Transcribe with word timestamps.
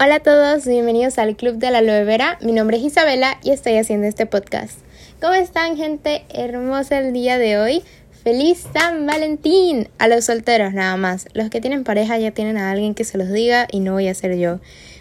Hola 0.00 0.14
a 0.14 0.20
todos, 0.20 0.64
bienvenidos 0.64 1.18
al 1.18 1.34
Club 1.34 1.56
de 1.56 1.72
la 1.72 1.78
Aloe. 1.78 2.06
Mi 2.42 2.52
nombre 2.52 2.76
es 2.76 2.84
Isabela 2.84 3.36
y 3.42 3.50
estoy 3.50 3.78
haciendo 3.78 4.06
este 4.06 4.26
podcast. 4.26 4.78
¿Cómo 5.20 5.34
están, 5.34 5.76
gente 5.76 6.24
hermosa 6.28 7.00
el 7.00 7.12
día 7.12 7.36
de 7.36 7.58
hoy? 7.58 7.82
¡Feliz 8.22 8.64
San 8.72 9.06
Valentín! 9.06 9.88
A 9.98 10.06
los 10.06 10.26
solteros 10.26 10.72
nada 10.72 10.96
más. 10.96 11.26
Los 11.32 11.50
que 11.50 11.60
tienen 11.60 11.82
pareja 11.82 12.16
ya 12.16 12.30
tienen 12.30 12.58
a 12.58 12.70
alguien 12.70 12.94
que 12.94 13.02
se 13.02 13.18
los 13.18 13.28
diga 13.28 13.66
y 13.72 13.80
no 13.80 13.94
voy 13.94 14.06
a 14.06 14.14
ser 14.14 14.36
yo. 14.36 14.60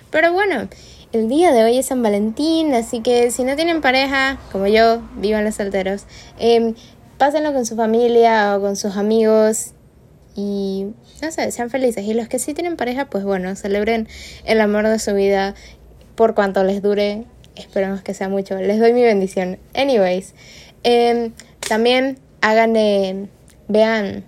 Pero 0.09 0.33
bueno, 0.33 0.67
el 1.13 1.29
día 1.29 1.51
de 1.51 1.63
hoy 1.63 1.77
es 1.77 1.85
San 1.85 2.01
Valentín, 2.01 2.73
así 2.73 3.01
que 3.01 3.29
si 3.29 3.43
no 3.43 3.55
tienen 3.55 3.81
pareja, 3.81 4.39
como 4.51 4.65
yo, 4.65 5.03
vivan 5.17 5.45
los 5.45 5.53
solteros, 5.53 6.05
eh, 6.39 6.73
pásenlo 7.19 7.53
con 7.53 7.67
su 7.67 7.75
familia 7.75 8.57
o 8.57 8.61
con 8.61 8.75
sus 8.75 8.97
amigos 8.97 9.73
y 10.37 10.93
no 11.23 11.31
sé, 11.31 11.51
sean 11.51 11.71
felices. 11.71 12.05
Y 12.05 12.13
los 12.13 12.27
que 12.27 12.37
sí 12.37 12.53
tienen 12.53 12.77
pareja, 12.77 13.05
pues 13.05 13.23
bueno, 13.23 13.55
celebren 13.55 14.07
el 14.45 14.61
amor 14.61 14.87
de 14.87 14.99
su 14.99 15.15
vida 15.15 15.55
por 16.13 16.35
cuanto 16.35 16.63
les 16.63 16.83
dure. 16.83 17.23
Esperemos 17.55 18.03
que 18.03 18.13
sea 18.13 18.29
mucho. 18.29 18.55
Les 18.55 18.79
doy 18.79 18.93
mi 18.93 19.01
bendición. 19.01 19.57
Anyways, 19.73 20.35
em, 20.83 21.33
también 21.67 22.19
hagan, 22.41 22.73
de 22.73 23.27
vean, 23.67 24.23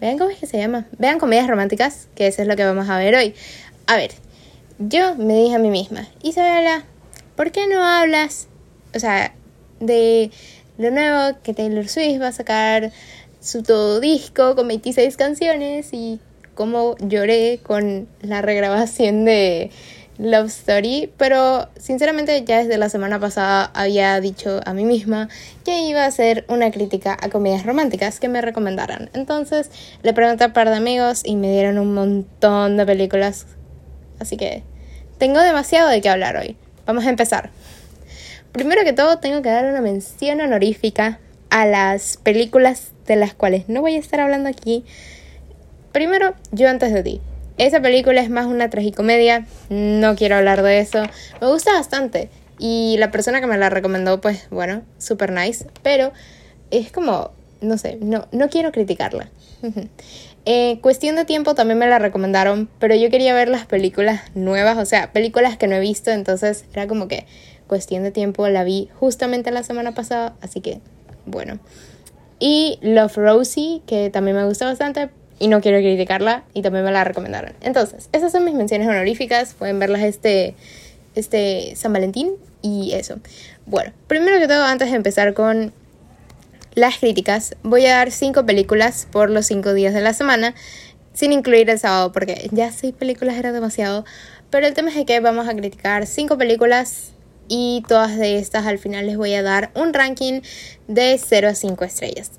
vean 0.00 0.18
cómo 0.18 0.30
es 0.30 0.38
que 0.38 0.46
se 0.46 0.56
llama. 0.56 0.86
Vean 0.98 1.18
comedias 1.18 1.48
románticas, 1.48 2.06
que 2.14 2.28
eso 2.28 2.42
es 2.42 2.48
lo 2.48 2.54
que 2.54 2.64
vamos 2.64 2.88
a 2.88 2.96
ver 2.96 3.16
hoy. 3.16 3.34
A 3.88 3.96
ver, 3.96 4.12
yo 4.78 5.16
me 5.16 5.34
dije 5.34 5.56
a 5.56 5.58
mí 5.58 5.68
misma, 5.68 6.06
Isabela, 6.22 6.84
¿por 7.34 7.50
qué 7.50 7.66
no 7.66 7.84
hablas, 7.84 8.46
o 8.94 9.00
sea, 9.00 9.34
de 9.80 10.30
lo 10.78 10.92
nuevo 10.92 11.36
que 11.42 11.54
Taylor 11.54 11.88
Swift 11.88 12.22
va 12.22 12.28
a 12.28 12.32
sacar 12.32 12.92
su 13.40 13.62
todo 13.62 14.00
disco 14.00 14.54
con 14.54 14.68
26 14.68 15.16
canciones 15.16 15.92
y 15.92 16.20
cómo 16.54 16.96
lloré 16.98 17.60
con 17.62 18.06
la 18.20 18.42
regrabación 18.42 19.24
de 19.24 19.70
Love 20.18 20.48
Story, 20.48 21.10
pero 21.16 21.70
sinceramente 21.78 22.44
ya 22.44 22.58
desde 22.58 22.76
la 22.76 22.90
semana 22.90 23.18
pasada 23.18 23.70
había 23.72 24.20
dicho 24.20 24.60
a 24.66 24.74
mí 24.74 24.84
misma 24.84 25.30
que 25.64 25.80
iba 25.84 26.04
a 26.04 26.06
hacer 26.06 26.44
una 26.48 26.70
crítica 26.70 27.16
a 27.18 27.30
comedias 27.30 27.64
románticas 27.64 28.20
que 28.20 28.28
me 28.28 28.42
recomendaran. 28.42 29.08
Entonces 29.14 29.70
le 30.02 30.12
pregunté 30.12 30.44
a 30.44 30.48
un 30.48 30.52
par 30.52 30.68
de 30.68 30.76
amigos 30.76 31.22
y 31.24 31.36
me 31.36 31.50
dieron 31.50 31.78
un 31.78 31.94
montón 31.94 32.76
de 32.76 32.84
películas. 32.84 33.46
Así 34.18 34.36
que 34.36 34.62
tengo 35.16 35.40
demasiado 35.40 35.88
de 35.88 36.02
qué 36.02 36.10
hablar 36.10 36.36
hoy. 36.36 36.56
Vamos 36.84 37.06
a 37.06 37.08
empezar. 37.08 37.50
Primero 38.52 38.84
que 38.84 38.92
todo 38.92 39.18
tengo 39.18 39.40
que 39.40 39.48
dar 39.48 39.64
una 39.64 39.80
mención 39.80 40.42
honorífica 40.42 41.18
a 41.50 41.66
las 41.66 42.16
películas 42.16 42.92
de 43.06 43.16
las 43.16 43.34
cuales 43.34 43.68
no 43.68 43.80
voy 43.80 43.96
a 43.96 43.98
estar 43.98 44.20
hablando 44.20 44.48
aquí. 44.48 44.84
Primero, 45.92 46.34
Yo 46.52 46.68
antes 46.68 46.92
de 46.92 47.02
ti. 47.02 47.20
Esa 47.58 47.82
película 47.82 48.22
es 48.22 48.30
más 48.30 48.46
una 48.46 48.70
tragicomedia, 48.70 49.46
no 49.68 50.16
quiero 50.16 50.36
hablar 50.36 50.62
de 50.62 50.78
eso. 50.78 51.02
Me 51.42 51.48
gusta 51.48 51.74
bastante 51.74 52.30
y 52.58 52.96
la 52.98 53.10
persona 53.10 53.40
que 53.40 53.46
me 53.46 53.58
la 53.58 53.68
recomendó, 53.68 54.20
pues 54.20 54.46
bueno, 54.50 54.82
super 54.98 55.32
nice, 55.32 55.66
pero 55.82 56.12
es 56.70 56.92
como, 56.92 57.32
no 57.60 57.76
sé, 57.76 57.98
no, 58.00 58.28
no 58.32 58.48
quiero 58.48 58.70
criticarla. 58.70 59.28
eh, 60.44 60.78
cuestión 60.80 61.16
de 61.16 61.24
tiempo 61.24 61.54
también 61.54 61.78
me 61.78 61.86
la 61.86 61.98
recomendaron, 61.98 62.68
pero 62.78 62.94
yo 62.94 63.10
quería 63.10 63.34
ver 63.34 63.48
las 63.48 63.66
películas 63.66 64.22
nuevas, 64.34 64.78
o 64.78 64.84
sea, 64.84 65.12
películas 65.12 65.56
que 65.56 65.66
no 65.66 65.76
he 65.76 65.80
visto, 65.80 66.10
entonces 66.10 66.64
era 66.72 66.86
como 66.86 67.08
que 67.08 67.26
cuestión 67.66 68.02
de 68.02 68.10
tiempo 68.10 68.46
la 68.48 68.64
vi 68.64 68.88
justamente 68.98 69.50
la 69.50 69.62
semana 69.62 69.94
pasada, 69.94 70.34
así 70.40 70.60
que 70.60 70.80
bueno. 71.26 71.58
Y 72.38 72.78
Love 72.82 73.16
Rosie, 73.16 73.82
que 73.86 74.10
también 74.10 74.36
me 74.36 74.44
gusta 74.44 74.64
bastante 74.64 75.10
y 75.38 75.48
no 75.48 75.60
quiero 75.60 75.78
criticarla 75.78 76.44
y 76.54 76.62
también 76.62 76.84
me 76.84 76.92
la 76.92 77.02
recomendaron. 77.04 77.54
Entonces, 77.60 78.08
esas 78.12 78.32
son 78.32 78.44
mis 78.44 78.54
menciones 78.54 78.88
honoríficas, 78.88 79.54
pueden 79.54 79.78
verlas 79.78 80.02
este, 80.02 80.54
este 81.14 81.74
San 81.76 81.92
Valentín 81.92 82.32
y 82.62 82.92
eso. 82.92 83.16
Bueno, 83.66 83.92
primero 84.06 84.38
que 84.38 84.48
todo, 84.48 84.64
antes 84.64 84.90
de 84.90 84.96
empezar 84.96 85.34
con 85.34 85.72
las 86.74 86.98
críticas, 86.98 87.56
voy 87.62 87.86
a 87.86 87.96
dar 87.96 88.10
cinco 88.10 88.46
películas 88.46 89.08
por 89.10 89.30
los 89.30 89.46
cinco 89.46 89.74
días 89.74 89.94
de 89.94 90.00
la 90.02 90.14
semana, 90.14 90.54
sin 91.12 91.32
incluir 91.32 91.68
el 91.68 91.78
sábado, 91.78 92.12
porque 92.12 92.48
ya 92.52 92.70
seis 92.70 92.94
películas 92.94 93.36
era 93.36 93.52
demasiado. 93.52 94.04
Pero 94.50 94.66
el 94.66 94.74
tema 94.74 94.90
es 94.90 95.04
que 95.04 95.20
vamos 95.20 95.48
a 95.48 95.54
criticar 95.54 96.06
cinco 96.06 96.36
películas 96.38 97.12
y 97.50 97.82
todas 97.88 98.16
de 98.16 98.38
estas 98.38 98.64
al 98.66 98.78
final 98.78 99.08
les 99.08 99.16
voy 99.16 99.34
a 99.34 99.42
dar 99.42 99.72
un 99.74 99.92
ranking 99.92 100.40
de 100.86 101.20
0 101.22 101.48
a 101.48 101.54
5 101.54 101.84
estrellas. 101.84 102.30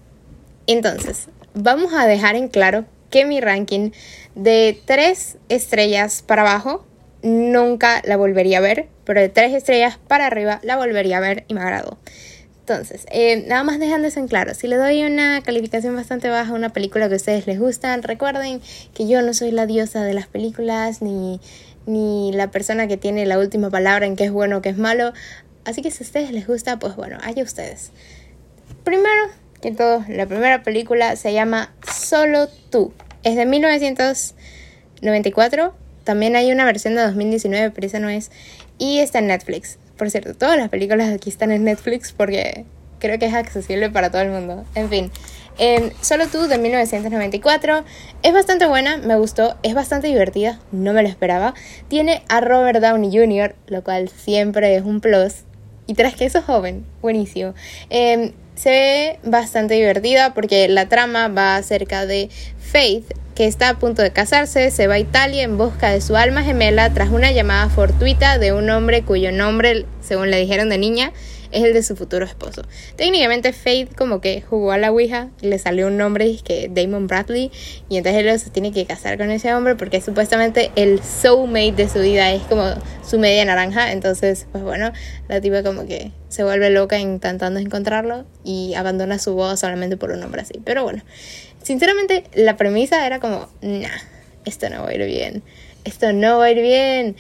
Entonces, 0.68 1.28
vamos 1.54 1.94
a 1.94 2.08
dejar 2.08 2.36
en 2.36 2.48
claro 2.48 2.86
que 3.10 3.26
mi 3.26 3.42
ranking 3.42 3.92
de 4.36 4.82
3 4.86 5.38
estrellas 5.50 6.24
para 6.26 6.44
abajo 6.44 6.86
nunca 7.22 8.02
la 8.06 8.16
volvería 8.16 8.60
a 8.60 8.62
ver, 8.62 8.88
pero 9.04 9.20
de 9.20 9.28
3 9.28 9.54
estrellas 9.54 10.00
para 10.08 10.28
arriba 10.28 10.62
la 10.64 10.78
volvería 10.78 11.18
a 11.18 11.22
ver 11.22 11.44
y 11.50 11.56
me 11.56 11.62
agradó. 11.62 11.98
Entonces, 12.72 13.06
eh, 13.12 13.44
nada 13.48 13.64
más 13.64 13.80
dejándose 13.80 14.20
en 14.20 14.28
claro, 14.30 14.54
si 14.54 14.68
le 14.68 14.78
doy 14.78 15.04
una 15.04 15.42
calificación 15.44 15.94
bastante 15.94 16.30
baja 16.30 16.52
a 16.52 16.56
una 16.56 16.70
película 16.70 17.10
que 17.10 17.16
a 17.16 17.18
ustedes 17.18 17.46
les 17.46 17.60
gusta, 17.60 17.98
recuerden 17.98 18.62
que 18.94 19.10
yo 19.10 19.22
no 19.22 19.34
soy 19.34 19.52
la 19.52 19.66
diosa 19.66 20.04
de 20.04 20.14
las 20.14 20.28
películas 20.28 21.02
ni 21.02 21.42
ni 21.86 22.32
la 22.32 22.50
persona 22.52 22.88
que 22.88 22.96
tiene 22.96 23.26
la 23.26 23.38
última 23.40 23.70
palabra 23.70 24.06
en 24.06 24.16
qué 24.16 24.24
es 24.26 24.32
bueno 24.32 24.60
o 24.60 24.62
qué 24.62 24.70
es 24.70 24.78
malo. 24.78 25.12
Así 25.66 25.82
que 25.82 25.92
si 25.92 26.04
a 26.04 26.08
ustedes 26.08 26.32
les 26.32 26.48
gusta, 26.48 26.80
pues 26.80 26.96
bueno, 26.96 27.18
allá 27.22 27.44
ustedes. 27.44 27.92
Primero 28.86 29.28
que 29.62 29.72
todo, 29.72 30.06
la 30.08 30.26
primera 30.26 30.64
película 30.64 31.18
se 31.18 31.34
llama 31.34 31.74
Solo 31.92 32.48
tú. 32.70 32.94
Es 33.24 33.36
de 33.36 33.46
1994. 33.46 35.74
También 36.06 36.38
hay 36.38 36.52
una 36.52 36.66
versión 36.66 36.96
de 36.96 37.02
2019, 37.02 37.72
pero 37.72 37.88
esa 37.88 38.00
no 38.00 38.10
es. 38.10 38.32
Y 38.78 39.00
está 39.00 39.20
en 39.20 39.28
Netflix. 39.28 39.78
Por 40.02 40.10
cierto, 40.10 40.34
todas 40.34 40.58
las 40.58 40.70
películas 40.70 41.14
aquí 41.14 41.30
están 41.30 41.52
en 41.52 41.64
Netflix 41.64 42.12
porque 42.12 42.66
creo 42.98 43.20
que 43.20 43.28
es 43.28 43.36
accesible 43.36 43.92
para 43.92 44.10
todo 44.10 44.24
el 44.24 44.32
mundo. 44.32 44.66
En 44.74 44.90
fin, 44.90 45.12
Solo 46.02 46.26
tú 46.26 46.48
de 46.48 46.58
1994. 46.58 47.84
Es 48.24 48.34
bastante 48.34 48.66
buena, 48.66 48.98
me 48.98 49.16
gustó, 49.16 49.58
es 49.62 49.76
bastante 49.76 50.08
divertida, 50.08 50.60
no 50.72 50.92
me 50.94 51.04
lo 51.04 51.08
esperaba. 51.08 51.54
Tiene 51.88 52.24
a 52.30 52.42
Robert 52.42 52.80
Downey 52.80 53.16
Jr., 53.16 53.54
lo 53.68 53.84
cual 53.84 54.10
siempre 54.10 54.76
es 54.76 54.84
un 54.84 55.02
plus. 55.02 55.44
Y 55.88 55.94
tras 55.94 56.16
que 56.16 56.26
eso 56.26 56.42
joven, 56.42 56.86
buenísimo. 57.02 57.54
Em, 57.90 58.32
se 58.56 58.70
ve 58.70 59.20
bastante 59.24 59.74
divertida 59.74 60.34
porque 60.34 60.68
la 60.68 60.88
trama 60.88 61.28
va 61.28 61.56
acerca 61.56 62.06
de 62.06 62.30
Faith, 62.60 63.12
que 63.36 63.48
está 63.48 63.70
a 63.70 63.80
punto 63.80 64.02
de 64.02 64.12
casarse, 64.12 64.72
se 64.72 64.88
va 64.88 64.96
a 64.96 65.00
Italia 65.00 65.44
en 65.44 65.58
busca 65.58 65.90
de 65.90 66.02
su 66.02 66.16
alma 66.16 66.44
gemela 66.44 66.94
tras 66.94 67.10
una 67.10 67.32
llamada 67.32 67.70
fortuita 67.70 68.38
de 68.38 68.54
un 68.54 68.70
hombre 68.70 69.04
cuyo 69.04 69.32
nombre, 69.32 69.86
según 70.02 70.30
le 70.30 70.38
dijeron 70.38 70.70
de 70.70 70.78
niña, 70.78 71.12
es 71.52 71.64
el 71.64 71.74
de 71.74 71.84
su 71.84 71.96
futuro 71.96 72.26
esposo. 72.26 72.64
Técnicamente 72.96 73.54
Faith 73.54 73.96
como 73.96 74.22
que 74.22 74.42
jugó 74.42 74.72
a 74.72 74.78
la 74.78 74.92
Ouija 74.92 75.30
y 75.42 75.48
le 75.48 75.60
salió 75.60 75.88
un 75.88 75.98
nombre 75.98 76.38
que 76.44 76.70
Damon 76.72 77.08
Bradley 77.08 77.52
y 77.90 77.98
entonces 77.98 78.26
él 78.26 78.40
se 78.40 78.50
tiene 78.50 78.72
que 78.72 78.86
casar 78.86 79.18
con 79.18 79.32
ese 79.32 79.54
hombre 79.54 79.76
porque 79.76 80.02
supuestamente 80.02 80.72
el 80.76 81.02
soulmate 81.02 81.72
de 81.74 81.90
su 81.90 82.00
vida 82.00 82.32
es 82.32 82.42
como 82.44 82.66
su 83.06 83.20
media 83.20 83.44
naranja, 83.46 83.92
entonces 83.92 84.48
pues 84.52 84.64
bueno, 84.64 84.92
la 85.28 85.42
tipa 85.42 85.64
como 85.64 85.86
que 85.86 86.12
se 86.30 86.44
vuelve 86.44 86.70
loca 86.70 86.98
intentando 86.98 87.60
encontrarlo 87.60 88.26
y 88.44 88.74
abandona 88.76 89.20
su 89.20 89.34
voz 89.34 89.60
solamente 89.60 89.98
por 89.98 90.12
un 90.12 90.20
nombre 90.20 90.42
así. 90.42 90.62
Pero 90.64 90.84
bueno, 90.84 91.04
sinceramente 91.62 92.24
la 92.34 92.58
premisa 92.58 93.06
era 93.06 93.20
como, 93.20 93.50
nah, 93.62 93.90
esto 94.46 94.70
no 94.70 94.84
va 94.84 94.90
a 94.90 94.94
ir 94.94 95.06
bien, 95.06 95.44
esto 95.84 96.14
no 96.14 96.38
va 96.38 96.46
a 96.46 96.52
ir 96.52 96.62
bien, 96.62 97.16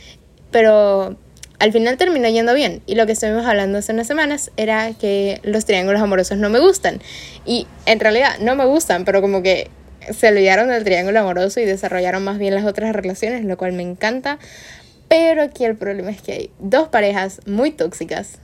pero 0.51 1.17
al 1.61 1.71
final 1.71 1.95
terminó 1.95 2.27
yendo 2.27 2.55
bien. 2.55 2.81
Y 2.87 2.95
lo 2.95 3.05
que 3.05 3.11
estuvimos 3.11 3.45
hablando 3.45 3.77
hace 3.77 3.93
unas 3.93 4.07
semanas 4.07 4.49
era 4.57 4.93
que 4.93 5.39
los 5.43 5.63
triángulos 5.65 6.01
amorosos 6.01 6.39
no 6.39 6.49
me 6.49 6.59
gustan. 6.59 6.99
Y 7.45 7.67
en 7.85 7.99
realidad 7.99 8.39
no 8.39 8.55
me 8.55 8.65
gustan, 8.65 9.05
pero 9.05 9.21
como 9.21 9.43
que 9.43 9.69
se 10.09 10.29
olvidaron 10.29 10.69
del 10.69 10.83
triángulo 10.83 11.19
amoroso 11.19 11.59
y 11.59 11.65
desarrollaron 11.65 12.23
más 12.23 12.39
bien 12.39 12.55
las 12.55 12.65
otras 12.65 12.95
relaciones, 12.95 13.45
lo 13.45 13.57
cual 13.57 13.73
me 13.73 13.83
encanta. 13.83 14.39
Pero 15.07 15.43
aquí 15.43 15.63
el 15.63 15.75
problema 15.75 16.09
es 16.09 16.23
que 16.23 16.31
hay 16.31 16.51
dos 16.57 16.87
parejas 16.87 17.41
muy 17.45 17.69
tóxicas. 17.69 18.39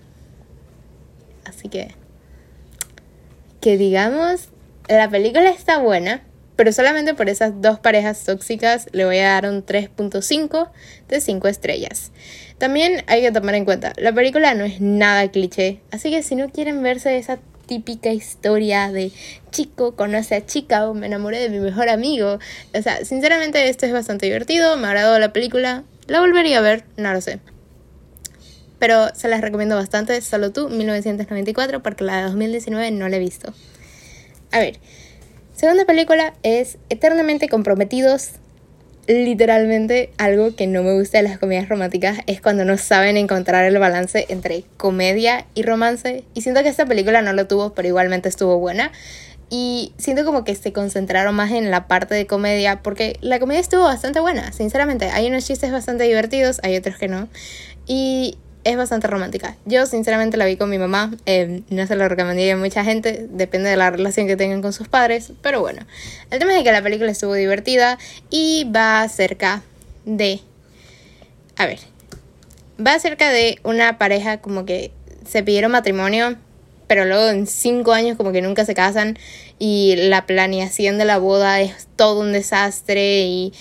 Así 1.44 1.70
que, 1.70 1.96
que 3.62 3.78
digamos, 3.78 4.50
la 4.88 5.10
película 5.10 5.50
está 5.50 5.80
buena, 5.80 6.22
pero 6.58 6.74
solamente 6.74 7.14
por 7.14 7.30
esas 7.30 7.62
dos 7.62 7.80
parejas 7.80 8.26
tóxicas 8.26 8.88
le 8.92 9.06
voy 9.06 9.20
a 9.20 9.30
dar 9.30 9.46
un 9.46 9.66
3.5 9.66 10.70
de 11.08 11.22
5 11.22 11.48
estrellas. 11.48 12.12
También 12.58 13.04
hay 13.08 13.22
que 13.22 13.32
tomar 13.32 13.56
en 13.56 13.64
cuenta, 13.64 13.94
la 13.96 14.12
película 14.12 14.54
no 14.56 14.66
es 14.66 14.82
nada 14.82 15.32
cliché, 15.32 15.80
así 15.92 16.10
que 16.10 16.24
si 16.24 16.36
no 16.36 16.50
quieren 16.50 16.84
verse 16.84 17.18
esa 17.18 17.40
típica 17.68 18.12
historia 18.12 18.92
de 18.92 19.12
chico 19.52 19.96
conoce 19.96 20.36
a 20.36 20.46
chica 20.46 20.90
o 20.90 20.94
me 20.94 21.06
enamoré 21.06 21.40
de 21.40 21.50
mi 21.50 21.60
mejor 21.60 21.90
amigo, 21.90 22.40
o 22.74 22.82
sea, 22.82 23.06
sinceramente 23.06 23.70
esto 23.70 23.86
es 23.86 23.94
bastante 23.94 24.26
divertido, 24.26 24.76
me 24.78 24.88
ha 24.88 24.90
agradado 24.90 25.20
la 25.20 25.32
película, 25.32 25.84
la 26.08 26.20
volvería 26.20 26.58
a 26.58 26.62
ver, 26.62 26.86
no 26.98 27.14
lo 27.14 27.22
sé. 27.22 27.40
Pero 28.80 29.14
se 29.16 29.28
las 29.28 29.42
recomiendo 29.42 29.76
bastante, 29.76 30.22
solo 30.22 30.52
tú, 30.52 30.70
1994, 30.70 31.82
porque 31.82 32.04
la 32.04 32.18
de 32.18 32.24
2019 32.24 32.92
no 32.92 33.10
la 33.10 33.16
he 33.16 33.20
visto. 33.20 33.54
A 34.52 34.60
ver, 34.60 34.80
segunda 35.58 35.86
película 35.86 36.36
es 36.44 36.78
Eternamente 36.90 37.50
Comprometidos. 37.50 38.34
literalmente 39.08 40.12
algo 40.18 40.56
que 40.56 40.68
no 40.68 40.84
me 40.84 40.94
gusta 40.94 41.18
de 41.18 41.24
las 41.24 41.40
comedias 41.40 41.68
románticas 41.68 42.20
es 42.28 42.42
cuando 42.42 42.64
no 42.64 42.78
saben 42.78 43.18
encontrar 43.18 43.66
el 43.66 43.80
balance 43.80 44.28
entre 44.30 44.66
comedia 44.78 45.46
y 45.56 45.64
romance. 45.64 46.24
Y 46.36 46.42
siento 46.42 46.62
que 46.62 46.70
esta 46.70 46.86
película 46.86 47.24
no 47.24 47.34
lo 47.34 47.48
tuvo, 47.48 47.74
pero 47.74 47.88
igualmente 47.88 48.30
estuvo 48.30 48.60
buena. 48.60 48.92
Y 49.50 49.94
siento 49.98 50.26
como 50.26 50.44
que 50.44 50.54
se 50.54 50.74
concentraron 50.74 51.34
más 51.34 51.52
en 51.52 51.72
la 51.72 51.88
parte 51.88 52.14
de 52.14 52.28
comedia, 52.28 52.84
porque 52.84 53.18
la 53.22 53.40
comedia 53.40 53.62
estuvo 53.62 53.84
bastante 53.84 54.20
buena, 54.20 54.52
sinceramente. 54.52 55.06
Hay 55.06 55.28
unos 55.28 55.48
chistes 55.48 55.72
bastante 55.72 56.04
divertidos, 56.04 56.60
hay 56.62 56.78
otros 56.78 56.98
que 56.98 57.08
no. 57.08 57.30
Y 57.88 58.38
es 58.64 58.76
bastante 58.76 59.08
romántica. 59.08 59.56
Yo 59.66 59.86
sinceramente 59.86 60.38
la 60.38 60.46
vi 60.46 60.58
con 60.58 60.70
mi 60.70 60.78
mamá, 60.78 61.14
eh, 61.26 61.62
no 61.70 61.88
se 61.88 61.96
lo 61.96 62.08
recomendaría 62.10 62.54
a 62.54 62.58
mucha 62.58 62.84
gente, 62.84 63.28
depende 63.30 63.70
de 63.70 63.78
la 63.78 63.90
relación 63.90 64.28
que 64.28 64.36
tengan 64.36 64.62
con 64.62 64.74
sus 64.74 64.88
padres, 64.88 65.32
pero 65.42 65.62
bueno, 65.62 65.86
el 66.32 66.40
tema 66.40 66.58
es 66.58 66.64
que 66.64 66.72
la 66.72 66.82
película 66.82 67.12
estuvo 67.12 67.34
divertida 67.34 67.98
y 68.30 68.70
va 68.76 69.02
acerca 69.02 69.64
de... 70.06 70.42
A 71.56 71.66
ver, 71.66 71.80
va 72.86 72.94
acerca 72.94 73.32
de 73.32 73.60
una 73.64 73.98
pareja 73.98 74.40
como 74.40 74.66
que 74.66 74.92
se 75.28 75.44
pidieron 75.44 75.72
matrimonio, 75.72 76.38
pero 76.88 77.06
luego 77.06 77.30
en 77.30 77.48
cinco 77.48 77.94
años 77.94 78.18
como 78.18 78.32
que 78.32 78.42
nunca 78.42 78.66
se 78.66 78.74
casan 78.74 79.18
y 79.60 79.96
la 79.96 80.26
planeación 80.26 80.98
de 80.98 81.06
la 81.06 81.18
boda 81.18 81.62
es 81.62 81.88
todo 81.96 82.20
un 82.22 82.34
desastre 82.34 83.22
y... 83.22 83.54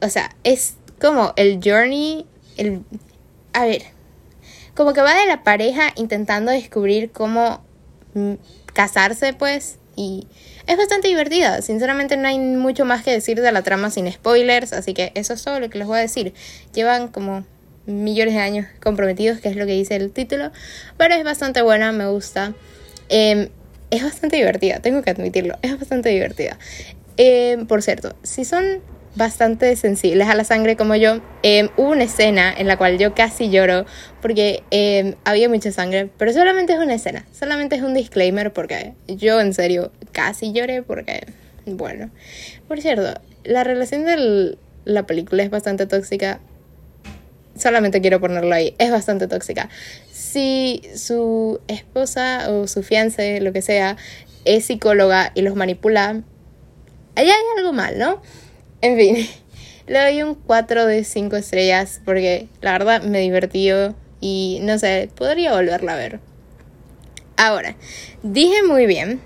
O 0.00 0.08
sea, 0.08 0.36
es 0.44 0.74
como 1.00 1.32
el 1.36 1.60
journey, 1.62 2.24
el... 2.56 2.82
A 3.52 3.64
ver, 3.64 3.82
como 4.78 4.92
que 4.92 5.02
va 5.02 5.12
de 5.12 5.26
la 5.26 5.42
pareja 5.42 5.90
intentando 5.96 6.52
descubrir 6.52 7.10
cómo 7.10 7.64
mm, 8.14 8.34
casarse, 8.74 9.32
pues, 9.32 9.80
y 9.96 10.28
es 10.68 10.76
bastante 10.76 11.08
divertida. 11.08 11.62
Sinceramente 11.62 12.16
no 12.16 12.28
hay 12.28 12.38
mucho 12.38 12.84
más 12.84 13.02
que 13.02 13.10
decir 13.10 13.40
de 13.40 13.50
la 13.50 13.62
trama 13.62 13.90
sin 13.90 14.10
spoilers, 14.12 14.72
así 14.72 14.94
que 14.94 15.10
eso 15.16 15.34
es 15.34 15.42
todo 15.42 15.58
lo 15.58 15.68
que 15.68 15.78
les 15.78 15.88
voy 15.88 15.98
a 15.98 16.02
decir. 16.02 16.32
Llevan 16.74 17.08
como 17.08 17.44
millones 17.86 18.34
de 18.34 18.40
años 18.40 18.66
comprometidos, 18.80 19.40
que 19.40 19.48
es 19.48 19.56
lo 19.56 19.66
que 19.66 19.72
dice 19.72 19.96
el 19.96 20.12
título, 20.12 20.52
pero 20.96 21.16
es 21.16 21.24
bastante 21.24 21.60
buena, 21.60 21.90
me 21.90 22.06
gusta. 22.06 22.54
Em, 23.08 23.48
es 23.90 24.04
bastante 24.04 24.36
divertida, 24.36 24.78
tengo 24.78 25.02
que 25.02 25.10
admitirlo, 25.10 25.58
es 25.62 25.76
bastante 25.76 26.10
divertida. 26.10 26.56
Em, 27.16 27.66
por 27.66 27.82
cierto, 27.82 28.14
si 28.22 28.44
son 28.44 28.80
bastante 29.18 29.74
sensibles 29.74 30.28
a 30.28 30.34
la 30.34 30.44
sangre 30.44 30.76
como 30.76 30.94
yo, 30.94 31.20
em, 31.42 31.68
hubo 31.76 31.90
una 31.90 32.04
escena 32.04 32.54
en 32.56 32.68
la 32.68 32.78
cual 32.78 32.98
yo 32.98 33.14
casi 33.14 33.50
lloro 33.50 33.84
porque 34.22 34.62
em, 34.70 35.16
había 35.24 35.48
mucha 35.48 35.72
sangre, 35.72 36.08
pero 36.16 36.32
solamente 36.32 36.72
es 36.72 36.78
una 36.78 36.94
escena, 36.94 37.26
solamente 37.32 37.74
es 37.74 37.82
un 37.82 37.94
disclaimer 37.94 38.52
porque 38.52 38.94
yo 39.08 39.40
en 39.40 39.52
serio 39.52 39.90
casi 40.12 40.52
lloré 40.52 40.82
porque, 40.82 41.26
bueno, 41.66 42.10
por 42.68 42.80
cierto, 42.80 43.20
la 43.42 43.64
relación 43.64 44.06
de 44.06 44.56
la 44.84 45.04
película 45.04 45.42
es 45.42 45.50
bastante 45.50 45.86
tóxica, 45.86 46.38
solamente 47.56 48.00
quiero 48.00 48.20
ponerlo 48.20 48.54
ahí, 48.54 48.76
es 48.78 48.92
bastante 48.92 49.26
tóxica. 49.26 49.68
Si 50.12 50.80
su 50.94 51.60
esposa 51.66 52.52
o 52.52 52.68
su 52.68 52.84
fiance, 52.84 53.40
lo 53.40 53.52
que 53.52 53.62
sea, 53.62 53.96
es 54.44 54.66
psicóloga 54.66 55.32
y 55.34 55.42
los 55.42 55.56
manipula, 55.56 56.22
ahí 57.16 57.28
hay 57.28 57.42
algo 57.58 57.72
mal, 57.72 57.98
¿no? 57.98 58.22
En 58.80 58.96
fin, 58.96 59.28
le 59.86 59.98
doy 59.98 60.22
un 60.22 60.34
4 60.34 60.86
de 60.86 61.04
5 61.04 61.36
estrellas 61.36 62.00
porque 62.04 62.48
la 62.60 62.72
verdad 62.72 63.02
me 63.02 63.20
divertió 63.20 63.94
y 64.20 64.60
no 64.62 64.78
sé, 64.78 65.10
podría 65.14 65.54
volverla 65.54 65.94
a 65.94 65.96
ver. 65.96 66.20
Ahora, 67.36 67.76
dije 68.22 68.62
muy 68.62 68.86
bien 68.86 69.20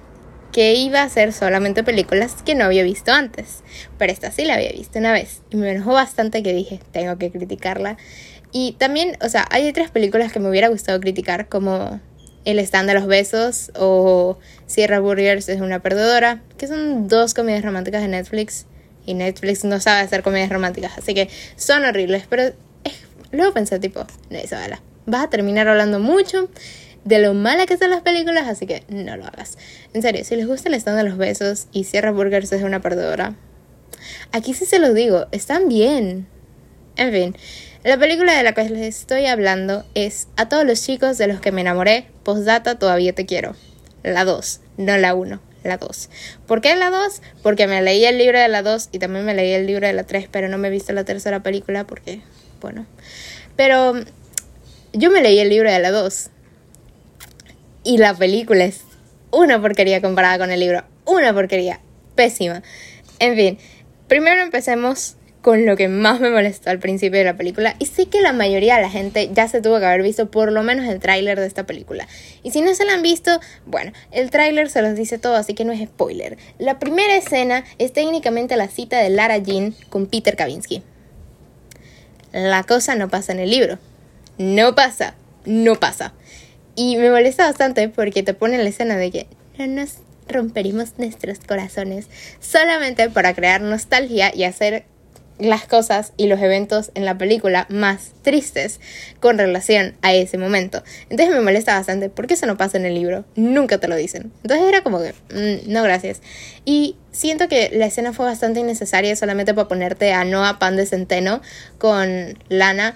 que 0.53 0.75
iba 0.75 1.01
a 1.01 1.05
hacer 1.05 1.33
solamente 1.33 1.83
películas 1.83 2.43
que 2.45 2.55
no 2.55 2.65
había 2.65 2.83
visto 2.83 3.11
antes, 3.11 3.63
pero 3.99 4.13
esta 4.13 4.31
sí 4.31 4.45
la 4.45 4.55
había 4.55 4.73
visto 4.73 4.99
una 4.99 5.13
vez 5.13 5.41
y 5.51 5.57
me 5.57 5.71
enojó 5.71 5.93
bastante 5.93 6.43
que 6.43 6.53
dije, 6.53 6.79
tengo 6.93 7.17
que 7.17 7.31
criticarla. 7.31 7.97
Y 8.53 8.73
también, 8.73 9.17
o 9.23 9.31
sea, 9.31 9.47
hay 9.51 9.69
otras 9.69 9.91
películas 9.91 10.31
que 10.31 10.41
me 10.41 10.51
hubiera 10.51 10.69
gustado 10.69 11.01
criticar 11.01 11.49
como 11.49 12.01
El 12.45 12.59
stand 12.59 12.89
de 12.89 12.95
los 12.95 13.07
besos 13.07 13.73
o 13.77 14.39
Sierra 14.67 15.01
Burgers 15.01 15.49
es 15.49 15.63
una 15.63 15.81
perdedora, 15.81 16.43
que 16.59 16.67
son 16.67 17.09
dos 17.09 17.33
comedias 17.33 17.65
románticas 17.65 18.03
de 18.03 18.09
Netflix 18.09 18.67
y 19.07 19.15
Netflix 19.15 19.65
no 19.65 19.81
sabe 19.81 20.01
hacer 20.01 20.23
comedias 20.23 20.51
románticas, 20.51 20.99
así 20.99 21.15
que 21.15 21.29
son 21.57 21.85
horribles, 21.85 22.25
pero 22.29 22.53
luego 23.31 23.53
pensé 23.53 23.79
tipo, 23.79 24.07
no 24.31 24.39
Isabela, 24.39 24.83
vas 25.07 25.25
a 25.25 25.31
terminar 25.31 25.69
hablando 25.69 25.99
mucho 25.99 26.49
de 27.05 27.19
lo 27.19 27.35
mala 27.35 27.67
que 27.67 27.77
son 27.77 27.91
las 27.91 28.03
películas, 28.03 28.47
así 28.47 28.67
que 28.67 28.85
no 28.89 29.17
lo 29.17 29.27
hagas. 29.27 29.59
En 29.93 30.03
serio, 30.03 30.25
si 30.25 30.37
les 30.37 30.47
gusta 30.47 30.69
el 30.69 30.75
stand 30.75 30.99
de 30.99 31.05
los 31.05 31.17
besos 31.17 31.67
y 31.73 31.85
Sierra 31.85 32.13
Burgers 32.13 32.53
es 32.53 32.63
una 32.63 32.81
perdedora, 32.81 33.35
aquí 34.31 34.55
sí 34.55 34.67
se 34.67 34.79
los 34.79 34.95
digo, 34.95 35.27
están 35.33 35.69
bien. 35.69 36.27
En 36.97 37.13
fin, 37.13 37.37
la 37.85 37.99
película 37.99 38.37
de 38.37 38.43
la 38.43 38.53
que 38.53 38.69
les 38.69 38.97
estoy 38.97 39.27
hablando 39.27 39.85
es 39.95 40.29
A 40.37 40.49
todos 40.49 40.65
los 40.65 40.83
chicos 40.83 41.19
de 41.19 41.27
los 41.27 41.41
que 41.41 41.53
me 41.53 41.63
enamoré, 41.63 42.07
postdata 42.23 42.79
todavía 42.79 43.15
te 43.15 43.27
quiero. 43.27 43.57
La 44.05 44.25
2, 44.25 44.61
no 44.77 44.97
la 44.99 45.15
1 45.15 45.52
la 45.65 45.77
2. 45.77 46.11
¿Por 46.47 46.61
qué 46.61 46.77
la 46.77 46.91
2? 46.91 47.23
Porque 47.43 47.67
me 47.67 47.83
leí 47.83 48.05
el 48.05 48.19
libro 48.19 48.39
de 48.39 48.49
la 48.49 48.63
2 48.63 48.91
y 48.93 48.99
también 48.99 49.25
me 49.25 49.35
leí 49.35 49.53
el 49.53 49.67
libro 49.67 49.87
de 49.87 49.93
la 49.93 50.05
3, 50.05 50.29
pero 50.31 50.49
no 50.49 50.59
me 50.59 50.69
he 50.69 50.71
visto 50.71 50.93
la 50.93 51.05
tercera 51.05 51.43
película 51.43 51.85
porque, 51.87 52.21
bueno. 52.61 52.87
Pero 53.57 53.95
yo 54.93 55.11
me 55.11 55.23
leí 55.23 55.39
el 55.39 55.49
libro 55.49 55.71
de 55.71 55.79
la 55.79 55.91
2 55.91 56.31
y 57.85 57.99
la 57.99 58.15
película 58.15 58.65
es 58.65 58.83
una 59.31 59.61
porquería 59.61 60.01
comparada 60.01 60.39
con 60.39 60.51
el 60.51 60.61
libro. 60.61 60.85
Una 61.05 61.33
porquería. 61.33 61.81
Pésima. 62.15 62.63
En 63.19 63.35
fin, 63.35 63.59
primero 64.09 64.43
empecemos 64.43 65.17
con 65.43 65.67
lo 65.67 65.77
que 65.77 65.89
más 65.89 66.21
me 66.21 66.31
molestó 66.31 66.71
al 66.71 66.79
principio 66.79 67.19
de 67.19 67.25
la 67.25 67.37
película 67.37 67.75
y 67.81 67.87
sé 67.87 68.07
que 68.07 68.21
la 68.21 68.33
mayoría 68.33 68.77
de 68.77 68.83
la 68.83 68.91
gente 68.91 69.29
ya 69.33 69.49
se 69.49 69.61
tuvo 69.61 69.81
que 69.81 69.87
haber 69.87 70.03
visto 70.03 70.31
por 70.31 70.53
lo 70.53 70.63
menos 70.63 70.87
el 70.87 71.01
tráiler 71.01 71.39
de 71.39 71.47
esta 71.47 71.67
película. 71.67 72.07
Y 72.45 72.53
si 72.53 72.63
no 72.63 72.75
se 72.75 72.85
la 72.85 72.95
han 72.95 73.03
visto, 73.03 73.41
bueno, 73.67 73.93
el 74.13 74.31
tráiler 74.31 74.71
se 74.71 74.83
los 74.83 74.95
dice 74.95 75.19
todo, 75.19 75.35
así 75.35 75.55
que 75.55 75.65
no 75.65 75.73
es 75.73 75.81
spoiler. 75.81 76.39
La 76.59 76.79
primera 76.79 77.17
escena 77.17 77.65
es 77.79 77.93
técnicamente 77.93 78.57
la 78.57 78.69
cita 78.69 79.01
de 79.01 79.11
Lara 79.11 79.39
Jean 79.39 79.75
con 79.91 80.07
Peter 80.07 80.37
Kavinsky. 80.37 80.83
La 82.33 82.63
cosa 82.63 82.95
no 82.95 83.11
pasa 83.11 83.33
en 83.33 83.41
el 83.41 83.51
libro. 83.51 83.79
No 84.39 84.75
pasa, 84.75 85.15
no 85.45 85.75
pasa. 85.75 86.15
Y 86.77 86.97
me 86.97 87.11
molesta 87.11 87.47
bastante 87.47 87.89
porque 87.89 88.23
te 88.23 88.33
pone 88.33 88.59
la 88.59 88.69
escena 88.69 88.97
de 88.97 89.11
que 89.11 89.27
no 89.59 89.67
nos 89.67 89.97
romperimos 90.29 90.99
nuestros 90.99 91.41
corazones 91.41 92.07
solamente 92.41 93.11
para 93.11 93.35
crear 93.35 93.61
nostalgia 93.61 94.35
y 94.35 94.45
hacer 94.45 94.85
las 95.43 95.67
cosas 95.67 96.13
y 96.17 96.27
los 96.27 96.41
eventos 96.41 96.91
en 96.95 97.05
la 97.05 97.19
película 97.19 97.67
más 97.69 98.13
tristes 98.23 98.81
con 99.21 99.39
relación 99.39 99.95
a 100.03 100.15
ese 100.15 100.39
momento. 100.39 100.83
Entonces 101.11 101.35
me 101.35 101.41
molesta 101.41 101.75
bastante 101.75 102.09
porque 102.09 102.35
eso 102.35 102.47
no 102.47 102.57
pasa 102.57 102.79
en 102.79 102.87
el 102.87 102.95
libro, 102.95 103.25
nunca 103.35 103.79
te 103.79 103.89
lo 103.89 103.97
dicen. 103.97 104.33
Entonces 104.43 104.69
era 104.69 104.83
como 104.83 105.01
que, 105.01 105.13
mm, 105.35 105.71
no 105.73 105.83
gracias. 105.83 106.21
Y 106.65 106.97
siento 107.11 107.49
que 107.49 107.71
la 107.73 107.87
escena 107.87 108.13
fue 108.13 108.27
bastante 108.27 108.61
innecesaria 108.61 109.17
solamente 109.17 109.55
para 109.55 109.69
ponerte 109.69 110.13
a 110.13 110.25
Noah 110.25 110.59
Pan 110.59 110.77
de 110.77 110.87
Centeno 110.87 111.43
con 111.79 112.39
Lana, 112.49 112.95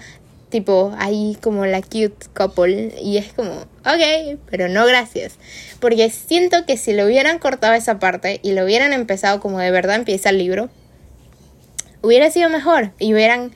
tipo 0.49 0.93
ahí 0.97 1.37
como 1.41 1.65
la 1.65 1.81
cute 1.81 2.27
couple. 2.33 2.93
Y 3.01 3.17
es 3.17 3.33
como, 3.33 3.51
ok, 3.51 4.39
pero 4.49 4.69
no 4.69 4.85
gracias. 4.85 5.33
Porque 5.79 6.09
siento 6.09 6.65
que 6.65 6.77
si 6.77 6.93
lo 6.93 7.05
hubieran 7.05 7.39
cortado 7.39 7.73
esa 7.73 7.99
parte 7.99 8.39
y 8.41 8.53
lo 8.53 8.63
hubieran 8.63 8.93
empezado 8.93 9.39
como 9.39 9.59
de 9.59 9.71
verdad 9.71 9.97
empieza 9.97 10.29
el 10.29 10.37
libro, 10.37 10.69
hubiera 12.07 12.31
sido 12.31 12.49
mejor 12.49 12.91
y 12.99 13.13
hubieran, 13.13 13.51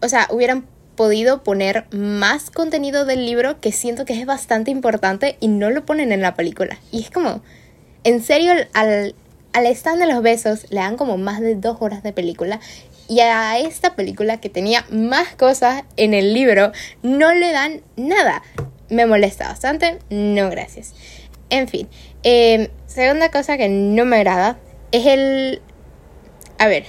o 0.00 0.08
sea, 0.08 0.26
hubieran 0.30 0.66
podido 0.96 1.42
poner 1.44 1.86
más 1.92 2.50
contenido 2.50 3.04
del 3.04 3.24
libro 3.24 3.60
que 3.60 3.72
siento 3.72 4.04
que 4.04 4.18
es 4.18 4.26
bastante 4.26 4.70
importante 4.70 5.36
y 5.40 5.48
no 5.48 5.70
lo 5.70 5.84
ponen 5.84 6.10
en 6.12 6.22
la 6.22 6.34
película. 6.34 6.78
Y 6.90 7.02
es 7.02 7.10
como, 7.10 7.42
en 8.04 8.22
serio, 8.22 8.52
al, 8.72 9.14
al 9.52 9.66
stand 9.66 10.00
de 10.00 10.12
los 10.12 10.22
besos 10.22 10.66
le 10.70 10.80
dan 10.80 10.96
como 10.96 11.16
más 11.16 11.40
de 11.40 11.54
dos 11.54 11.76
horas 11.80 12.02
de 12.02 12.12
película 12.12 12.60
y 13.08 13.20
a 13.20 13.58
esta 13.58 13.94
película 13.94 14.38
que 14.40 14.50
tenía 14.50 14.84
más 14.90 15.34
cosas 15.34 15.84
en 15.96 16.14
el 16.14 16.34
libro 16.34 16.72
no 17.02 17.32
le 17.32 17.52
dan 17.52 17.80
nada. 17.96 18.42
Me 18.90 19.06
molesta 19.06 19.48
bastante, 19.48 19.98
no 20.10 20.50
gracias. 20.50 20.94
En 21.50 21.68
fin, 21.68 21.88
eh, 22.22 22.70
segunda 22.86 23.30
cosa 23.30 23.56
que 23.56 23.68
no 23.68 24.04
me 24.04 24.16
agrada 24.16 24.58
es 24.92 25.06
el... 25.06 25.62
A 26.58 26.66
ver, 26.66 26.84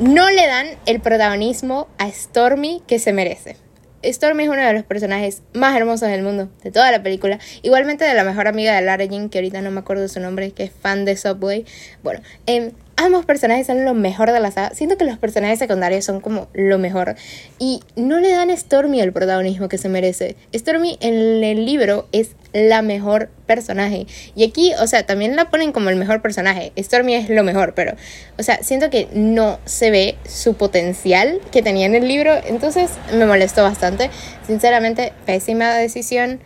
no 0.00 0.30
le 0.30 0.46
dan 0.46 0.66
el 0.86 1.00
protagonismo 1.00 1.88
a 1.98 2.10
Stormy 2.10 2.82
que 2.86 2.98
se 2.98 3.12
merece. 3.12 3.56
Stormy 4.04 4.44
es 4.44 4.48
uno 4.48 4.64
de 4.64 4.72
los 4.72 4.84
personajes 4.84 5.42
más 5.54 5.76
hermosos 5.76 6.08
del 6.08 6.22
mundo, 6.22 6.48
de 6.62 6.70
toda 6.70 6.92
la 6.92 7.02
película. 7.02 7.40
Igualmente 7.62 8.04
de 8.04 8.14
la 8.14 8.22
mejor 8.22 8.46
amiga 8.46 8.74
de 8.76 8.82
Lara 8.82 9.04
Jean, 9.04 9.28
que 9.28 9.38
ahorita 9.38 9.60
no 9.60 9.72
me 9.72 9.80
acuerdo 9.80 10.06
su 10.06 10.20
nombre, 10.20 10.52
que 10.52 10.64
es 10.64 10.70
fan 10.70 11.04
de 11.04 11.16
Subway. 11.16 11.64
Bueno, 12.04 12.20
em, 12.46 12.70
ambos 12.98 13.24
personajes 13.24 13.66
son 13.66 13.84
lo 13.84 13.94
mejor 13.94 14.32
de 14.32 14.40
la 14.40 14.50
saga. 14.50 14.74
Siento 14.74 14.98
que 14.98 15.04
los 15.04 15.18
personajes 15.18 15.58
secundarios 15.58 16.04
son 16.04 16.20
como 16.20 16.48
lo 16.52 16.78
mejor. 16.78 17.14
Y 17.58 17.80
no 17.96 18.18
le 18.20 18.30
dan 18.30 18.50
a 18.50 18.56
Stormy 18.56 19.00
el 19.00 19.12
protagonismo 19.12 19.68
que 19.68 19.78
se 19.78 19.88
merece. 19.88 20.36
Stormy 20.54 20.98
en 21.00 21.14
el 21.42 21.64
libro 21.64 22.08
es 22.12 22.32
la 22.52 22.82
mejor 22.82 23.30
personaje. 23.46 24.06
Y 24.34 24.44
aquí, 24.44 24.72
o 24.80 24.86
sea, 24.86 25.06
también 25.06 25.36
la 25.36 25.48
ponen 25.48 25.72
como 25.72 25.90
el 25.90 25.96
mejor 25.96 26.20
personaje. 26.20 26.72
Stormy 26.76 27.14
es 27.14 27.30
lo 27.30 27.44
mejor, 27.44 27.74
pero, 27.74 27.94
o 28.36 28.42
sea, 28.42 28.62
siento 28.62 28.90
que 28.90 29.08
no 29.12 29.60
se 29.64 29.90
ve 29.90 30.16
su 30.28 30.54
potencial 30.54 31.40
que 31.52 31.62
tenía 31.62 31.86
en 31.86 31.94
el 31.94 32.08
libro. 32.08 32.34
Entonces 32.46 32.90
me 33.14 33.26
molestó 33.26 33.62
bastante. 33.62 34.10
Sinceramente, 34.46 35.12
pésima 35.24 35.72
decisión 35.74 36.40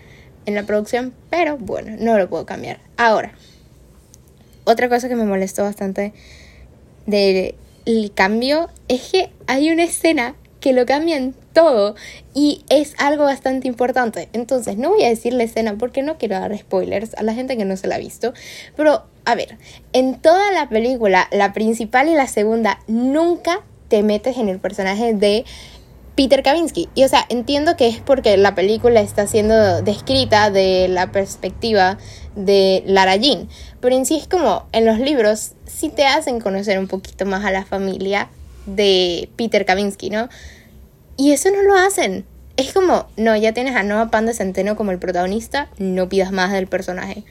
en 0.44 0.54
la 0.54 0.64
producción, 0.64 1.14
pero 1.30 1.56
bueno, 1.56 1.96
no 1.98 2.18
lo 2.18 2.28
puedo 2.28 2.44
cambiar. 2.44 2.78
Ahora, 2.98 3.32
otra 4.64 4.88
cosa 4.88 5.08
que 5.08 5.16
me 5.16 5.24
molestó 5.24 5.62
bastante 5.62 6.12
del 7.06 8.12
cambio 8.14 8.68
es 8.88 9.10
que 9.10 9.30
hay 9.46 9.70
una 9.70 9.84
escena 9.84 10.34
que 10.60 10.72
lo 10.72 10.86
cambian 10.86 11.34
todo 11.52 11.94
y 12.34 12.64
es 12.70 12.94
algo 12.98 13.24
bastante 13.24 13.68
importante. 13.68 14.28
Entonces, 14.32 14.78
no 14.78 14.90
voy 14.90 15.04
a 15.04 15.08
decir 15.08 15.34
la 15.34 15.42
escena 15.42 15.76
porque 15.76 16.02
no 16.02 16.16
quiero 16.18 16.38
dar 16.38 16.56
spoilers 16.56 17.14
a 17.14 17.22
la 17.22 17.34
gente 17.34 17.56
que 17.56 17.64
no 17.64 17.76
se 17.76 17.88
la 17.88 17.96
ha 17.96 17.98
visto, 17.98 18.32
pero 18.76 19.04
a 19.24 19.34
ver, 19.34 19.58
en 19.92 20.20
toda 20.20 20.52
la 20.52 20.68
película, 20.68 21.28
la 21.30 21.52
principal 21.52 22.08
y 22.08 22.14
la 22.14 22.26
segunda, 22.26 22.80
nunca 22.86 23.60
te 23.88 24.02
metes 24.02 24.38
en 24.38 24.48
el 24.48 24.58
personaje 24.58 25.14
de 25.14 25.44
Peter 26.14 26.42
Kavinsky. 26.42 26.88
Y 26.94 27.04
o 27.04 27.08
sea, 27.08 27.26
entiendo 27.28 27.76
que 27.76 27.88
es 27.88 27.98
porque 27.98 28.36
la 28.36 28.54
película 28.54 29.00
está 29.00 29.26
siendo 29.26 29.82
descrita 29.82 30.50
de 30.50 30.88
la 30.88 31.12
perspectiva 31.12 31.98
de 32.36 32.82
Lara 32.86 33.16
Jean. 33.16 33.48
Pero 33.80 33.96
en 33.96 34.06
sí 34.06 34.16
es 34.16 34.28
como 34.28 34.66
en 34.72 34.86
los 34.86 34.98
libros 34.98 35.52
sí 35.66 35.88
te 35.88 36.06
hacen 36.06 36.40
conocer 36.40 36.78
un 36.78 36.88
poquito 36.88 37.26
más 37.26 37.44
a 37.44 37.50
la 37.50 37.64
familia 37.64 38.28
de 38.66 39.28
Peter 39.36 39.64
Kavinsky, 39.64 40.10
¿no? 40.10 40.28
Y 41.16 41.32
eso 41.32 41.50
no 41.50 41.62
lo 41.62 41.76
hacen. 41.76 42.24
Es 42.56 42.72
como, 42.72 43.06
no, 43.16 43.34
ya 43.36 43.52
tienes 43.52 43.76
a 43.76 43.82
Noah 43.82 44.10
Pan 44.10 44.26
de 44.26 44.34
Centeno 44.34 44.76
como 44.76 44.90
el 44.90 44.98
protagonista, 44.98 45.68
no 45.78 46.08
pidas 46.08 46.32
más 46.32 46.52
del 46.52 46.66
personaje. 46.66 47.24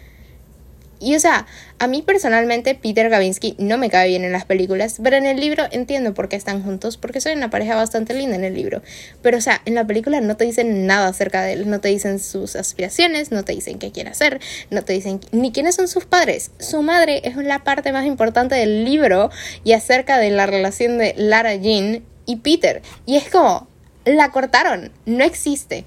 Y 1.01 1.15
o 1.15 1.19
sea, 1.19 1.47
a 1.79 1.87
mí 1.87 2.03
personalmente 2.03 2.75
Peter 2.75 3.09
Gavinsky 3.09 3.55
no 3.57 3.79
me 3.79 3.89
cae 3.89 4.09
bien 4.09 4.23
en 4.23 4.31
las 4.31 4.45
películas, 4.45 4.99
pero 5.03 5.17
en 5.17 5.25
el 5.25 5.39
libro 5.39 5.65
entiendo 5.71 6.13
por 6.13 6.29
qué 6.29 6.35
están 6.35 6.63
juntos, 6.63 6.97
porque 6.97 7.19
son 7.19 7.35
una 7.37 7.49
pareja 7.49 7.75
bastante 7.75 8.13
linda 8.13 8.35
en 8.35 8.43
el 8.43 8.53
libro. 8.53 8.83
Pero 9.23 9.39
o 9.39 9.41
sea, 9.41 9.61
en 9.65 9.73
la 9.73 9.85
película 9.85 10.21
no 10.21 10.37
te 10.37 10.45
dicen 10.45 10.85
nada 10.85 11.07
acerca 11.07 11.41
de 11.41 11.53
él, 11.53 11.69
no 11.69 11.81
te 11.81 11.89
dicen 11.89 12.19
sus 12.19 12.55
aspiraciones, 12.55 13.31
no 13.31 13.43
te 13.43 13.53
dicen 13.53 13.79
qué 13.79 13.91
quiere 13.91 14.11
hacer, 14.11 14.39
no 14.69 14.83
te 14.83 14.93
dicen 14.93 15.19
ni 15.31 15.51
quiénes 15.51 15.75
son 15.75 15.87
sus 15.87 16.05
padres. 16.05 16.51
Su 16.59 16.83
madre 16.83 17.21
es 17.23 17.35
la 17.35 17.63
parte 17.63 17.91
más 17.91 18.05
importante 18.05 18.53
del 18.53 18.85
libro 18.85 19.31
y 19.63 19.73
acerca 19.73 20.19
de 20.19 20.29
la 20.29 20.45
relación 20.45 20.99
de 20.99 21.15
Lara 21.17 21.55
Jean 21.55 22.03
y 22.27 22.35
Peter. 22.37 22.83
Y 23.07 23.17
es 23.17 23.27
como, 23.29 23.67
la 24.05 24.29
cortaron, 24.29 24.91
no 25.05 25.23
existe. 25.23 25.85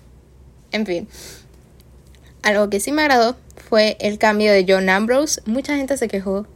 En 0.73 0.87
fin. 0.87 1.09
Algo 2.45 2.69
que 2.69 2.79
sí 2.79 2.93
me 2.93 3.01
agradó 3.01 3.37
fue 3.71 3.97
el 4.01 4.19
cambio 4.19 4.53
de 4.53 4.67
John 4.69 4.91
Ambrose. 4.91 5.41
Mucha 5.47 5.77
gente 5.77 5.97
se 5.97 6.09
quejó. 6.09 6.47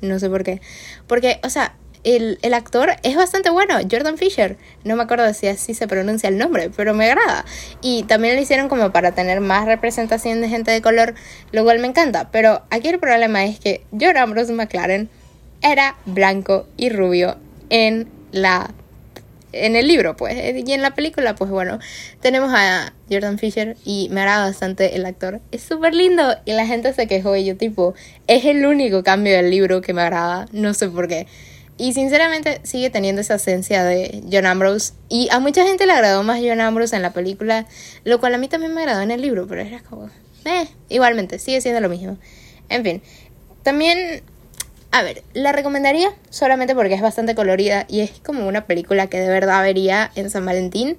No 0.00 0.18
sé 0.18 0.30
por 0.30 0.42
qué. 0.42 0.62
Porque, 1.06 1.38
o 1.44 1.50
sea, 1.50 1.76
el, 2.02 2.38
el, 2.40 2.54
actor 2.54 2.96
es 3.02 3.14
bastante 3.14 3.50
bueno, 3.50 3.74
Jordan 3.90 4.16
Fisher. 4.16 4.56
No 4.84 4.96
me 4.96 5.02
acuerdo 5.02 5.34
si 5.34 5.48
así 5.48 5.74
se 5.74 5.86
pronuncia 5.86 6.30
el 6.30 6.38
nombre, 6.38 6.70
pero 6.74 6.94
me 6.94 7.10
agrada. 7.10 7.44
Y 7.82 8.04
también 8.04 8.36
lo 8.36 8.40
hicieron 8.40 8.70
como 8.70 8.90
para 8.90 9.12
tener 9.12 9.40
más 9.40 9.66
representación 9.66 10.40
de 10.40 10.48
gente 10.48 10.70
de 10.70 10.80
color, 10.80 11.14
lo 11.52 11.62
cual 11.64 11.78
me 11.78 11.88
encanta. 11.88 12.30
Pero 12.30 12.62
aquí 12.70 12.88
el 12.88 12.98
problema 12.98 13.44
es 13.44 13.60
que 13.60 13.84
John 13.92 14.16
Ambrose 14.16 14.54
McLaren 14.54 15.10
era 15.60 15.96
blanco 16.06 16.66
y 16.78 16.88
rubio 16.88 17.36
en 17.68 18.08
la 18.32 18.70
en 19.52 19.76
el 19.76 19.86
libro, 19.88 20.16
pues. 20.16 20.36
Y 20.36 20.72
en 20.72 20.82
la 20.82 20.94
película, 20.94 21.34
pues 21.34 21.50
bueno, 21.50 21.78
tenemos 22.20 22.52
a 22.54 22.92
Jordan 23.10 23.38
Fisher 23.38 23.76
y 23.84 24.08
me 24.10 24.20
agrada 24.20 24.46
bastante 24.46 24.96
el 24.96 25.06
actor. 25.06 25.40
Es 25.52 25.62
súper 25.62 25.94
lindo 25.94 26.36
y 26.44 26.52
la 26.52 26.66
gente 26.66 26.92
se 26.92 27.06
quejó 27.06 27.36
y 27.36 27.44
yo 27.44 27.56
tipo, 27.56 27.94
es 28.26 28.44
el 28.44 28.64
único 28.66 29.02
cambio 29.02 29.34
del 29.34 29.50
libro 29.50 29.80
que 29.80 29.92
me 29.92 30.02
agrada, 30.02 30.46
no 30.52 30.74
sé 30.74 30.88
por 30.88 31.08
qué. 31.08 31.26
Y 31.78 31.92
sinceramente 31.92 32.60
sigue 32.62 32.88
teniendo 32.88 33.20
esa 33.20 33.34
esencia 33.34 33.84
de 33.84 34.22
John 34.32 34.46
Ambrose. 34.46 34.94
Y 35.08 35.28
a 35.30 35.40
mucha 35.40 35.64
gente 35.64 35.86
le 35.86 35.92
agradó 35.92 36.22
más 36.22 36.40
John 36.42 36.60
Ambrose 36.60 36.96
en 36.96 37.02
la 37.02 37.12
película, 37.12 37.66
lo 38.04 38.18
cual 38.18 38.34
a 38.34 38.38
mí 38.38 38.48
también 38.48 38.74
me 38.74 38.80
agradó 38.80 39.02
en 39.02 39.10
el 39.10 39.20
libro, 39.20 39.46
pero 39.46 39.60
era 39.60 39.80
como, 39.80 40.08
eh, 40.46 40.68
igualmente, 40.88 41.38
sigue 41.38 41.60
siendo 41.60 41.80
lo 41.80 41.90
mismo. 41.90 42.16
En 42.68 42.82
fin, 42.82 43.02
también 43.62 44.22
a 44.90 45.02
ver, 45.02 45.22
la 45.34 45.52
recomendaría 45.52 46.14
solamente 46.30 46.74
porque 46.74 46.94
es 46.94 47.02
bastante 47.02 47.34
colorida 47.34 47.84
y 47.88 48.00
es 48.00 48.12
como 48.24 48.46
una 48.46 48.66
película 48.66 49.08
que 49.08 49.20
de 49.20 49.28
verdad 49.28 49.62
vería 49.62 50.10
en 50.14 50.30
San 50.30 50.46
Valentín. 50.46 50.96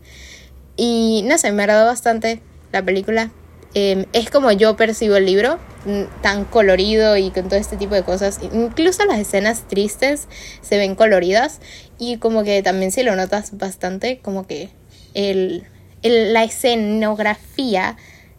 Y 0.76 1.24
no 1.26 1.38
sé, 1.38 1.52
me 1.52 1.64
agradó 1.64 1.86
bastante 1.86 2.42
la 2.72 2.84
película. 2.84 3.32
Em, 3.74 4.06
es 4.14 4.30
como 4.30 4.52
yo 4.52 4.76
percibo 4.76 5.16
el 5.16 5.26
libro, 5.26 5.60
mm, 5.86 6.22
tan 6.22 6.46
colorido 6.46 7.18
y 7.18 7.32
con 7.32 7.48
todo 7.50 7.60
este 7.60 7.78
tipo 7.78 7.96
de 7.96 8.04
cosas. 8.04 8.40
Incluso 8.54 9.06
las 9.06 9.20
escenas 9.20 9.68
tristes 9.68 10.28
se 10.62 10.78
ven 10.78 10.96
coloridas 10.96 11.60
y 11.98 12.18
como 12.18 12.44
que 12.44 12.62
también 12.64 12.92
si 12.92 13.04
lo 13.04 13.16
notas 13.16 13.58
bastante, 13.58 14.20
como 14.20 14.48
que 14.48 14.70
el, 15.14 15.66
la 16.04 16.44
escenografía 16.44 17.98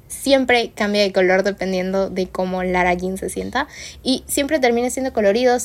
siempre 0.08 0.72
cambia 0.74 1.02
de 1.02 1.12
color 1.12 1.42
dependiendo 1.42 2.10
de 2.10 2.28
cómo 2.28 2.64
Lara 2.64 2.94
Jean 2.94 3.16
se 3.16 3.28
sienta. 3.28 3.68
Y 4.02 4.24
siempre 4.26 4.58
termina 4.58 4.90
siendo 4.90 5.12
colorido, 5.12 5.56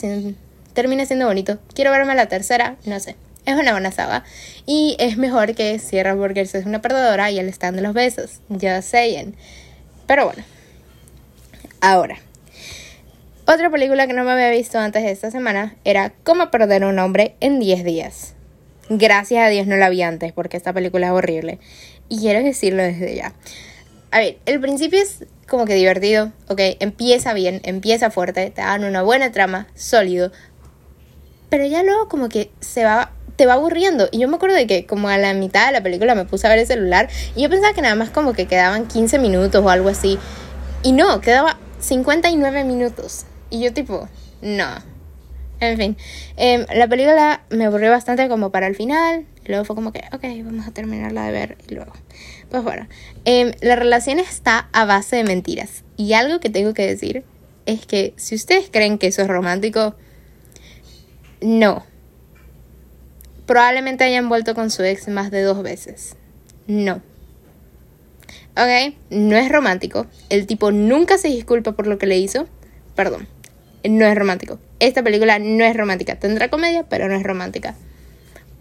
termina 0.73 1.05
siendo 1.05 1.25
bonito. 1.25 1.59
Quiero 1.73 1.91
verme 1.91 2.15
la 2.15 2.27
tercera, 2.27 2.75
no 2.85 2.99
sé. 2.99 3.15
Es 3.45 3.55
una 3.55 3.71
buena 3.71 3.91
saga. 3.91 4.23
Y 4.65 4.95
es 4.99 5.17
mejor 5.17 5.53
que 5.55 5.77
Sierra 5.79 6.13
Burgers 6.13 6.55
es 6.55 6.65
una 6.65 6.81
perdedora 6.81 7.29
y 7.31 7.39
el 7.39 7.49
stand 7.49 7.75
de 7.75 7.81
los 7.81 7.93
besos. 7.93 8.39
Ya 8.49 8.81
sé. 8.81 9.33
Pero 10.07 10.25
bueno. 10.25 10.43
Ahora. 11.81 12.17
Otra 13.45 13.69
película 13.69 14.07
que 14.07 14.13
no 14.13 14.23
me 14.23 14.31
había 14.31 14.49
visto 14.51 14.79
antes 14.79 15.03
de 15.03 15.11
esta 15.11 15.29
semana 15.29 15.75
era 15.83 16.13
Cómo 16.23 16.49
perder 16.49 16.83
a 16.83 16.87
un 16.87 16.99
hombre 16.99 17.35
en 17.41 17.59
10 17.59 17.83
días. 17.83 18.35
Gracias 18.89 19.45
a 19.45 19.49
Dios 19.49 19.67
no 19.67 19.75
la 19.75 19.89
vi 19.89 20.01
antes 20.01 20.31
porque 20.31 20.55
esta 20.55 20.71
película 20.71 21.07
es 21.07 21.13
horrible. 21.13 21.59
Y 22.07 22.19
quiero 22.19 22.41
decirlo 22.41 22.83
desde 22.83 23.15
ya. 23.15 23.33
A 24.13 24.19
ver, 24.19 24.37
el 24.45 24.61
principio 24.61 25.01
es 25.01 25.25
como 25.49 25.65
que 25.65 25.73
divertido, 25.73 26.31
ok, 26.47 26.61
empieza 26.79 27.33
bien, 27.33 27.61
empieza 27.63 28.11
fuerte, 28.11 28.51
te 28.51 28.61
dan 28.61 28.83
una 28.83 29.01
buena 29.01 29.31
trama, 29.31 29.65
sólido, 29.73 30.31
pero 31.49 31.65
ya 31.65 31.81
luego 31.81 32.09
como 32.09 32.29
que 32.29 32.51
se 32.59 32.83
va, 32.83 33.11
te 33.37 33.47
va 33.47 33.53
aburriendo. 33.53 34.09
Y 34.11 34.19
yo 34.19 34.27
me 34.27 34.35
acuerdo 34.35 34.55
de 34.55 34.67
que 34.67 34.85
como 34.85 35.09
a 35.09 35.17
la 35.17 35.33
mitad 35.33 35.65
de 35.65 35.71
la 35.71 35.81
película 35.81 36.13
me 36.13 36.25
puse 36.25 36.45
a 36.45 36.51
ver 36.51 36.59
el 36.59 36.67
celular 36.67 37.09
y 37.35 37.41
yo 37.41 37.49
pensaba 37.49 37.73
que 37.73 37.81
nada 37.81 37.95
más 37.95 38.11
como 38.11 38.33
que 38.33 38.45
quedaban 38.45 38.87
15 38.87 39.17
minutos 39.17 39.65
o 39.65 39.69
algo 39.71 39.89
así. 39.89 40.19
Y 40.83 40.91
no, 40.91 41.19
quedaba 41.19 41.57
59 41.79 42.65
minutos. 42.65 43.25
Y 43.49 43.61
yo 43.63 43.73
tipo, 43.73 44.07
no. 44.43 44.67
En 45.59 45.77
fin, 45.77 45.97
em, 46.37 46.67
la 46.75 46.87
película 46.87 47.41
me 47.49 47.65
aburrió 47.65 47.89
bastante 47.89 48.29
como 48.29 48.51
para 48.51 48.67
el 48.67 48.75
final. 48.75 49.25
Y 49.43 49.47
luego 49.47 49.65
fue 49.65 49.75
como 49.75 49.91
que, 49.91 50.03
ok, 50.11 50.23
vamos 50.45 50.67
a 50.67 50.71
terminarla 50.71 51.25
de 51.25 51.31
ver 51.31 51.57
y 51.67 51.73
luego. 51.73 51.93
Pues 52.53 52.63
bueno, 52.63 52.87
em, 53.25 53.51
la 53.61 53.75
relación 53.75 54.19
está 54.19 54.69
a 54.73 54.85
base 54.85 55.15
de 55.15 55.23
mentiras. 55.23 55.83
Y 55.97 56.13
algo 56.13 56.39
que 56.39 56.51
tengo 56.51 56.75
que 56.75 56.85
decir 56.85 57.23
es 57.65 57.87
que 57.87 58.13
si 58.15 58.35
ustedes 58.35 58.69
creen 58.71 58.99
que 58.99 59.07
eso 59.07 59.23
es 59.23 59.27
romántico, 59.27 59.95
no. 61.41 61.83
Probablemente 63.47 64.03
hayan 64.03 64.29
vuelto 64.29 64.53
con 64.53 64.69
su 64.69 64.83
ex 64.83 65.07
más 65.07 65.31
de 65.31 65.41
dos 65.41 65.63
veces. 65.63 66.15
No. 66.67 67.01
Ok, 68.55 68.93
no 69.09 69.35
es 69.35 69.51
romántico. 69.51 70.05
El 70.29 70.45
tipo 70.45 70.71
nunca 70.71 71.17
se 71.17 71.29
disculpa 71.29 71.71
por 71.71 71.87
lo 71.87 71.97
que 71.97 72.05
le 72.05 72.19
hizo. 72.19 72.47
Perdón, 72.95 73.27
no 73.83 74.05
es 74.05 74.15
romántico. 74.15 74.59
Esta 74.79 75.01
película 75.01 75.39
no 75.39 75.63
es 75.63 75.75
romántica. 75.75 76.19
Tendrá 76.19 76.49
comedia, 76.49 76.83
pero 76.87 77.07
no 77.07 77.15
es 77.15 77.23
romántica. 77.23 77.73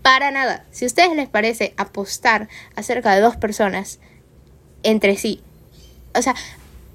Para 0.02 0.30
nada. 0.30 0.64
Si 0.70 0.84
a 0.84 0.88
ustedes 0.88 1.14
les 1.14 1.28
parece 1.28 1.74
apostar 1.76 2.48
acerca 2.74 3.14
de 3.14 3.20
dos 3.20 3.36
personas 3.36 4.00
entre 4.82 5.16
sí, 5.16 5.40
o 6.14 6.22
sea, 6.22 6.34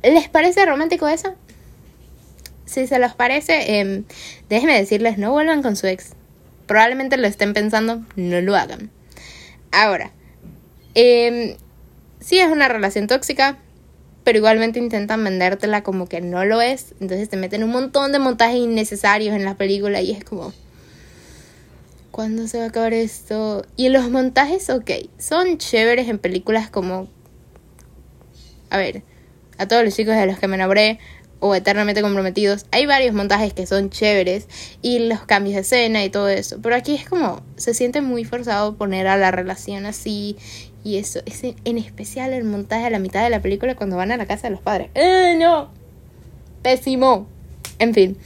¿les 0.03 0.27
parece 0.27 0.65
romántico 0.65 1.07
eso? 1.07 1.35
Si 2.65 2.85
se 2.85 2.99
los 2.99 3.13
parece, 3.13 3.79
eh, 3.79 4.03
déjenme 4.49 4.77
decirles, 4.77 5.17
no 5.17 5.31
vuelvan 5.31 5.63
con 5.63 5.77
su 5.77 5.87
ex. 5.87 6.11
Probablemente 6.65 7.15
lo 7.15 7.27
estén 7.27 7.53
pensando, 7.53 8.03
no 8.17 8.41
lo 8.41 8.55
hagan. 8.57 8.91
Ahora, 9.71 10.11
eh, 10.95 11.55
sí 12.19 12.39
es 12.39 12.49
una 12.49 12.67
relación 12.67 13.07
tóxica, 13.07 13.57
pero 14.25 14.39
igualmente 14.39 14.79
intentan 14.79 15.23
vendértela 15.23 15.81
como 15.81 16.09
que 16.09 16.19
no 16.19 16.43
lo 16.43 16.59
es. 16.59 16.93
Entonces 16.99 17.29
te 17.29 17.37
meten 17.37 17.63
un 17.63 17.71
montón 17.71 18.11
de 18.11 18.19
montajes 18.19 18.57
innecesarios 18.57 19.33
en 19.33 19.45
la 19.45 19.55
película 19.55 20.01
y 20.01 20.11
es 20.11 20.25
como 20.25 20.53
¿cuándo 22.11 22.47
se 22.47 22.57
va 22.57 22.65
a 22.65 22.67
acabar 22.67 22.93
esto? 22.93 23.65
Y 23.75 23.89
los 23.89 24.09
montajes, 24.09 24.69
ok, 24.69 24.91
son 25.17 25.57
chéveres 25.57 26.09
en 26.09 26.19
películas 26.19 26.69
como... 26.69 27.07
A 28.69 28.77
ver, 28.77 29.03
a 29.57 29.67
todos 29.67 29.83
los 29.83 29.95
chicos 29.95 30.15
de 30.15 30.25
los 30.25 30.39
que 30.39 30.47
me 30.47 30.55
enamoré, 30.55 30.99
o 31.39 31.53
Eternamente 31.53 32.01
Comprometidos, 32.01 32.65
hay 32.71 32.85
varios 32.85 33.13
montajes 33.13 33.53
que 33.53 33.65
son 33.65 33.89
chéveres 33.89 34.47
y 34.81 34.99
los 34.99 35.21
cambios 35.21 35.55
de 35.55 35.61
escena 35.61 36.03
y 36.03 36.09
todo 36.09 36.29
eso. 36.29 36.59
Pero 36.61 36.75
aquí 36.75 36.95
es 36.95 37.07
como, 37.07 37.41
se 37.57 37.73
siente 37.73 38.01
muy 38.01 38.25
forzado 38.25 38.75
poner 38.75 39.07
a 39.07 39.17
la 39.17 39.31
relación 39.31 39.85
así 39.85 40.37
y 40.83 40.97
eso. 40.97 41.19
Es 41.25 41.43
en 41.43 41.77
especial 41.77 42.33
el 42.33 42.43
montaje 42.43 42.85
a 42.85 42.89
la 42.89 42.99
mitad 42.99 43.23
de 43.23 43.29
la 43.29 43.41
película 43.41 43.75
cuando 43.75 43.97
van 43.97 44.11
a 44.11 44.17
la 44.17 44.25
casa 44.25 44.47
de 44.47 44.51
los 44.51 44.61
padres. 44.61 44.89
¡Eh, 44.95 45.35
no! 45.39 45.69
Pésimo. 46.63 47.27
En 47.79 47.93
fin. 47.93 48.17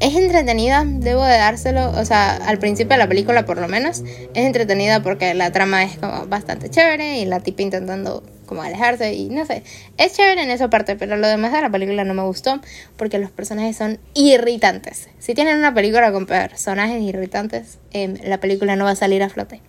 Es 0.00 0.16
entretenida, 0.16 0.84
debo 0.84 1.24
de 1.24 1.36
dárselo, 1.36 1.90
o 1.90 2.04
sea, 2.04 2.36
al 2.36 2.58
principio 2.58 2.94
de 2.94 2.98
la 2.98 3.08
película 3.08 3.44
por 3.44 3.58
lo 3.58 3.68
menos, 3.68 4.00
es 4.00 4.44
entretenida 4.44 5.02
porque 5.02 5.34
la 5.34 5.52
trama 5.52 5.84
es 5.84 5.98
como 5.98 6.26
bastante 6.26 6.68
chévere 6.68 7.18
y 7.20 7.26
la 7.26 7.40
tipa 7.40 7.62
intentando 7.62 8.24
como 8.46 8.62
alejarse 8.62 9.14
y 9.14 9.28
no 9.28 9.46
sé, 9.46 9.62
es 9.96 10.14
chévere 10.14 10.42
en 10.42 10.50
esa 10.50 10.68
parte, 10.68 10.96
pero 10.96 11.16
lo 11.16 11.28
demás 11.28 11.52
de 11.52 11.60
la 11.60 11.70
película 11.70 12.02
no 12.02 12.14
me 12.14 12.22
gustó 12.22 12.60
porque 12.96 13.18
los 13.18 13.30
personajes 13.30 13.76
son 13.76 14.00
irritantes. 14.14 15.08
Si 15.20 15.34
tienen 15.34 15.58
una 15.58 15.74
película 15.74 16.10
con 16.10 16.26
personajes 16.26 17.00
irritantes, 17.00 17.78
em, 17.92 18.16
la 18.24 18.40
película 18.40 18.74
no 18.74 18.84
va 18.84 18.92
a 18.92 18.96
salir 18.96 19.22
a 19.22 19.28
flote. 19.28 19.60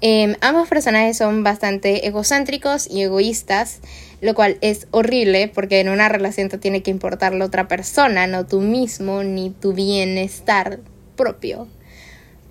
Em, 0.00 0.34
ambos 0.40 0.68
personajes 0.68 1.16
son 1.16 1.42
bastante 1.42 2.06
egocéntricos 2.06 2.90
y 2.90 3.02
egoístas, 3.02 3.80
lo 4.20 4.34
cual 4.34 4.58
es 4.60 4.88
horrible 4.90 5.48
porque 5.52 5.80
en 5.80 5.88
una 5.88 6.08
relación 6.08 6.48
te 6.48 6.58
tiene 6.58 6.82
que 6.82 6.90
importar 6.90 7.34
la 7.34 7.44
otra 7.44 7.68
persona, 7.68 8.26
no 8.26 8.46
tú 8.46 8.60
mismo 8.60 9.22
ni 9.22 9.50
tu 9.50 9.72
bienestar 9.72 10.80
propio. 11.16 11.68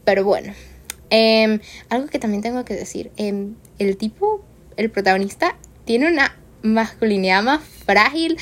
Pero 0.04 0.24
bueno, 0.24 0.54
em, 1.10 1.60
algo 1.90 2.08
que 2.08 2.20
también 2.20 2.44
tengo 2.44 2.66
que 2.66 2.76
decir, 2.76 3.12
el 3.18 3.98
tipo 3.98 4.44
el 4.78 4.92
protagonista 4.92 5.56
tiene 5.86 6.08
una 6.08 6.38
masculinidad 6.62 7.44
más 7.44 7.62
frágil, 7.64 8.38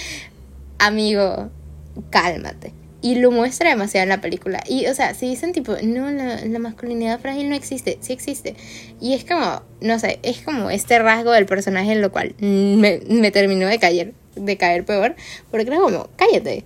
amigo, 0.80 1.50
cálmate. 2.10 2.74
Y 3.04 3.16
lo 3.16 3.32
muestra 3.32 3.70
demasiado 3.70 4.04
en 4.04 4.10
la 4.10 4.22
película. 4.22 4.64
Y, 4.66 4.88
o 4.88 4.96
sea, 4.96 5.14
si 5.14 5.28
dicen 5.28 5.52
tipo, 5.52 5.76
no, 5.84 6.10
la, 6.10 6.60
masculinidad 6.60 7.20
frágil 7.20 7.50
no 7.50 7.56
existe, 7.56 7.98
sí 8.02 8.14
existe. 8.14 8.56
Y 9.00 9.14
es 9.14 9.26
como, 9.26 9.62
no 9.82 10.00
sé, 10.00 10.20
es 10.24 10.42
como 10.42 10.70
este 10.70 10.98
rasgo 11.00 11.32
del 11.32 11.46
personaje 11.46 11.92
en 11.92 12.02
lo 12.02 12.12
cual 12.12 12.34
me, 12.40 13.02
me 13.10 13.30
terminó 13.30 13.68
de 13.68 13.78
caer, 13.78 14.14
de 14.36 14.58
caer 14.58 14.86
peor. 14.86 15.16
Porque 15.52 15.68
era 15.68 15.78
como, 15.80 16.08
cállate, 16.16 16.64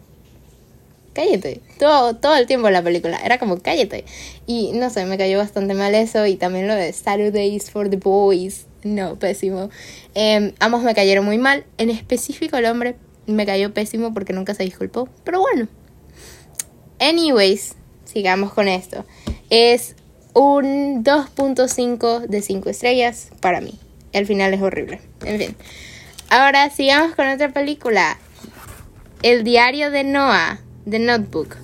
cállate. 1.17 1.61
Todo, 1.79 2.15
todo 2.15 2.35
el 2.35 2.45
tiempo 2.45 2.67
en 2.67 2.73
la 2.73 2.83
película. 2.83 3.17
Era 3.17 3.39
como, 3.39 3.57
cállate. 3.57 4.05
Y 4.45 4.71
no 4.73 4.91
sé, 4.91 5.05
me 5.05 5.17
cayó 5.17 5.39
bastante 5.39 5.73
mal 5.73 5.95
eso. 5.95 6.27
Y 6.27 6.35
también 6.35 6.67
lo 6.67 6.75
de 6.75 6.93
Saturdays 6.93 7.71
for 7.71 7.89
the 7.89 7.97
Boys. 7.97 8.67
No, 8.83 9.17
pésimo. 9.17 9.71
Em, 10.13 10.53
ambos 10.59 10.83
me 10.83 10.93
cayeron 10.93 11.25
muy 11.25 11.39
mal. 11.39 11.65
En 11.79 11.89
específico 11.89 12.57
el 12.57 12.65
hombre 12.65 12.95
me 13.25 13.47
cayó 13.47 13.73
pésimo 13.73 14.13
porque 14.13 14.33
nunca 14.33 14.53
se 14.53 14.63
disculpó. 14.63 15.09
Pero 15.23 15.41
bueno. 15.41 15.67
Anyways, 16.99 17.75
sigamos 18.05 18.53
con 18.53 18.67
esto. 18.67 19.05
Es 19.49 19.95
un 20.33 21.03
2.5 21.03 22.27
de 22.27 22.41
5 22.41 22.69
estrellas 22.69 23.29
para 23.39 23.61
mí. 23.61 23.79
El 24.13 24.25
final 24.25 24.53
es 24.53 24.61
horrible. 24.61 25.01
En 25.25 25.37
fin. 25.37 25.55
Ahora 26.29 26.69
sigamos 26.69 27.15
con 27.15 27.27
otra 27.27 27.49
película. 27.49 28.17
El 29.23 29.43
diario 29.43 29.91
de 29.91 30.03
Noah, 30.03 30.59
The 30.89 30.99
Notebook. 30.99 31.57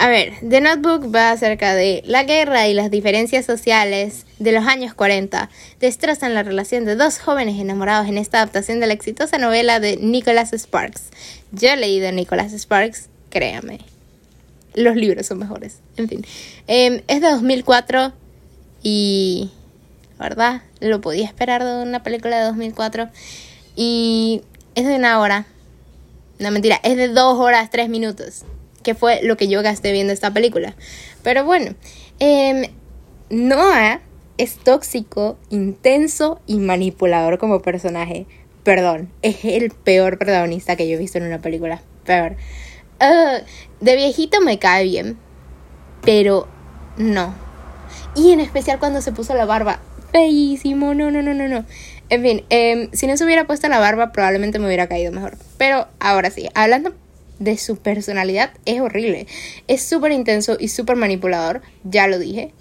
A 0.00 0.08
ver, 0.08 0.34
The 0.48 0.60
Notebook 0.60 1.12
va 1.12 1.32
acerca 1.32 1.74
de 1.74 2.02
la 2.06 2.22
guerra 2.22 2.68
y 2.68 2.74
las 2.74 2.88
diferencias 2.88 3.44
sociales 3.44 4.26
de 4.38 4.52
los 4.52 4.64
años 4.64 4.94
40. 4.94 5.50
Destrozan 5.80 6.34
la 6.34 6.44
relación 6.44 6.84
de 6.84 6.94
dos 6.94 7.18
jóvenes 7.18 7.60
enamorados 7.60 8.08
en 8.08 8.16
esta 8.16 8.38
adaptación 8.38 8.78
de 8.78 8.86
la 8.86 8.92
exitosa 8.92 9.38
novela 9.38 9.80
de 9.80 9.96
Nicholas 9.96 10.52
Sparks. 10.52 11.10
Yo 11.50 11.70
he 11.70 11.76
leído 11.76 12.12
Nicholas 12.12 12.52
Sparks, 12.52 13.07
créame. 13.30 13.80
Los 14.74 14.96
libros 14.96 15.26
son 15.26 15.38
mejores. 15.38 15.80
En 15.96 16.08
fin. 16.08 16.24
Em, 16.66 17.02
es 17.08 17.20
de 17.20 17.30
2004 17.30 18.12
y... 18.82 19.50
¿Verdad? 20.18 20.62
Lo 20.80 21.00
podía 21.00 21.26
esperar 21.26 21.64
de 21.64 21.82
una 21.82 22.02
película 22.02 22.38
de 22.38 22.46
2004. 22.46 23.08
Y 23.76 24.42
es 24.74 24.86
de 24.86 24.96
una 24.96 25.20
hora. 25.20 25.46
No 26.40 26.50
mentira, 26.50 26.80
es 26.82 26.96
de 26.96 27.08
dos 27.08 27.38
horas, 27.38 27.70
tres 27.70 27.88
minutos 27.88 28.44
que 28.88 28.94
fue 28.94 29.20
lo 29.22 29.36
que 29.36 29.48
yo 29.48 29.62
gasté 29.62 29.92
viendo 29.92 30.12
esta 30.12 30.32
película. 30.32 30.74
Pero 31.22 31.44
bueno, 31.44 31.74
eh, 32.20 32.70
Noah 33.28 34.00
es 34.38 34.56
tóxico, 34.56 35.36
intenso 35.50 36.40
y 36.46 36.58
manipulador 36.58 37.38
como 37.38 37.60
personaje. 37.60 38.26
Perdón, 38.64 39.10
es 39.20 39.44
el 39.44 39.70
peor 39.70 40.18
protagonista 40.18 40.76
que 40.76 40.88
yo 40.88 40.94
he 40.94 40.98
visto 40.98 41.18
en 41.18 41.24
una 41.24 41.40
película. 41.40 41.82
Peor. 42.04 42.36
Ah, 43.00 43.38
de 43.80 43.96
viejito 43.96 44.40
me 44.40 44.58
cae 44.58 44.84
bien, 44.84 45.18
pero 46.02 46.48
no. 46.96 47.34
Y 48.14 48.32
en 48.32 48.40
especial 48.40 48.78
cuando 48.78 49.00
se 49.00 49.12
puso 49.12 49.34
la 49.34 49.44
barba. 49.44 49.80
Feísimo, 50.12 50.94
no, 50.94 51.10
no, 51.10 51.22
no, 51.22 51.34
no, 51.34 51.48
no. 51.48 51.64
En 52.10 52.22
fin, 52.22 52.44
em, 52.48 52.88
si 52.92 53.06
no 53.06 53.16
se 53.16 53.24
hubiera 53.24 53.46
puesto 53.46 53.68
la 53.68 53.78
barba, 53.78 54.12
probablemente 54.12 54.58
me 54.58 54.66
hubiera 54.66 54.88
caído 54.88 55.12
mejor. 55.12 55.36
Pero 55.58 55.86
ahora 56.00 56.30
sí, 56.30 56.48
hablando 56.54 56.94
de 57.38 57.56
su 57.58 57.76
personalidad 57.76 58.50
es 58.64 58.80
horrible. 58.80 59.26
Es 59.68 59.82
súper 59.82 60.12
intenso 60.12 60.56
y 60.58 60.68
súper 60.68 60.96
manipulador, 60.96 61.62
ya 61.84 62.06
lo 62.08 62.18
dije. 62.18 62.52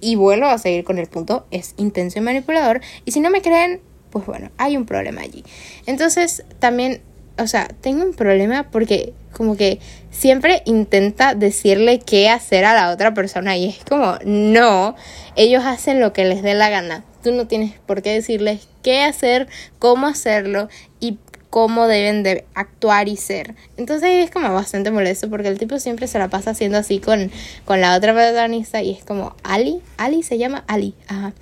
Y 0.00 0.16
vuelvo 0.16 0.46
a 0.46 0.58
seguir 0.58 0.84
con 0.84 0.98
el 0.98 1.06
punto, 1.06 1.46
es 1.50 1.74
intenso 1.76 2.18
y 2.18 2.22
manipulador. 2.22 2.80
Y 3.04 3.12
si 3.12 3.20
no 3.20 3.30
me 3.30 3.42
creen, 3.42 3.80
pues 4.10 4.26
bueno, 4.26 4.50
hay 4.58 4.76
un 4.76 4.86
problema 4.86 5.22
allí. 5.22 5.44
Entonces, 5.86 6.44
también, 6.58 7.00
o 7.38 7.46
sea, 7.46 7.68
tengo 7.80 8.04
un 8.04 8.14
problema 8.14 8.70
porque 8.70 9.12
como 9.32 9.56
que 9.56 9.80
siempre 10.10 10.62
intenta 10.66 11.34
decirle 11.34 11.98
qué 11.98 12.28
hacer 12.28 12.64
a 12.64 12.74
la 12.74 12.90
otra 12.90 13.14
persona 13.14 13.56
y 13.56 13.68
es 13.68 13.78
como, 13.88 14.18
no, 14.24 14.96
ellos 15.36 15.64
hacen 15.64 16.00
lo 16.00 16.12
que 16.12 16.24
les 16.24 16.42
dé 16.42 16.54
la 16.54 16.68
gana. 16.68 17.04
Tú 17.22 17.32
no 17.32 17.46
tienes 17.46 17.72
por 17.86 18.02
qué 18.02 18.12
decirles 18.12 18.66
qué 18.82 19.02
hacer, 19.02 19.48
cómo 19.78 20.06
hacerlo 20.06 20.68
y 21.00 21.18
cómo 21.50 21.88
deben 21.88 22.22
de 22.22 22.44
actuar 22.54 23.08
y 23.08 23.16
ser. 23.16 23.54
Entonces 23.76 24.24
es 24.24 24.30
como 24.30 24.52
bastante 24.54 24.90
molesto 24.90 25.28
porque 25.28 25.48
el 25.48 25.58
tipo 25.58 25.78
siempre 25.78 26.06
se 26.06 26.18
la 26.18 26.28
pasa 26.28 26.50
haciendo 26.50 26.78
así 26.78 27.00
con, 27.00 27.30
con 27.64 27.80
la 27.80 27.96
otra 27.96 28.12
protagonista 28.12 28.82
y 28.82 28.92
es 28.92 29.04
como 29.04 29.34
Ali, 29.42 29.82
Ali 29.98 30.22
se 30.22 30.38
llama 30.38 30.64
Ali, 30.68 30.94
ajá. 31.08 31.32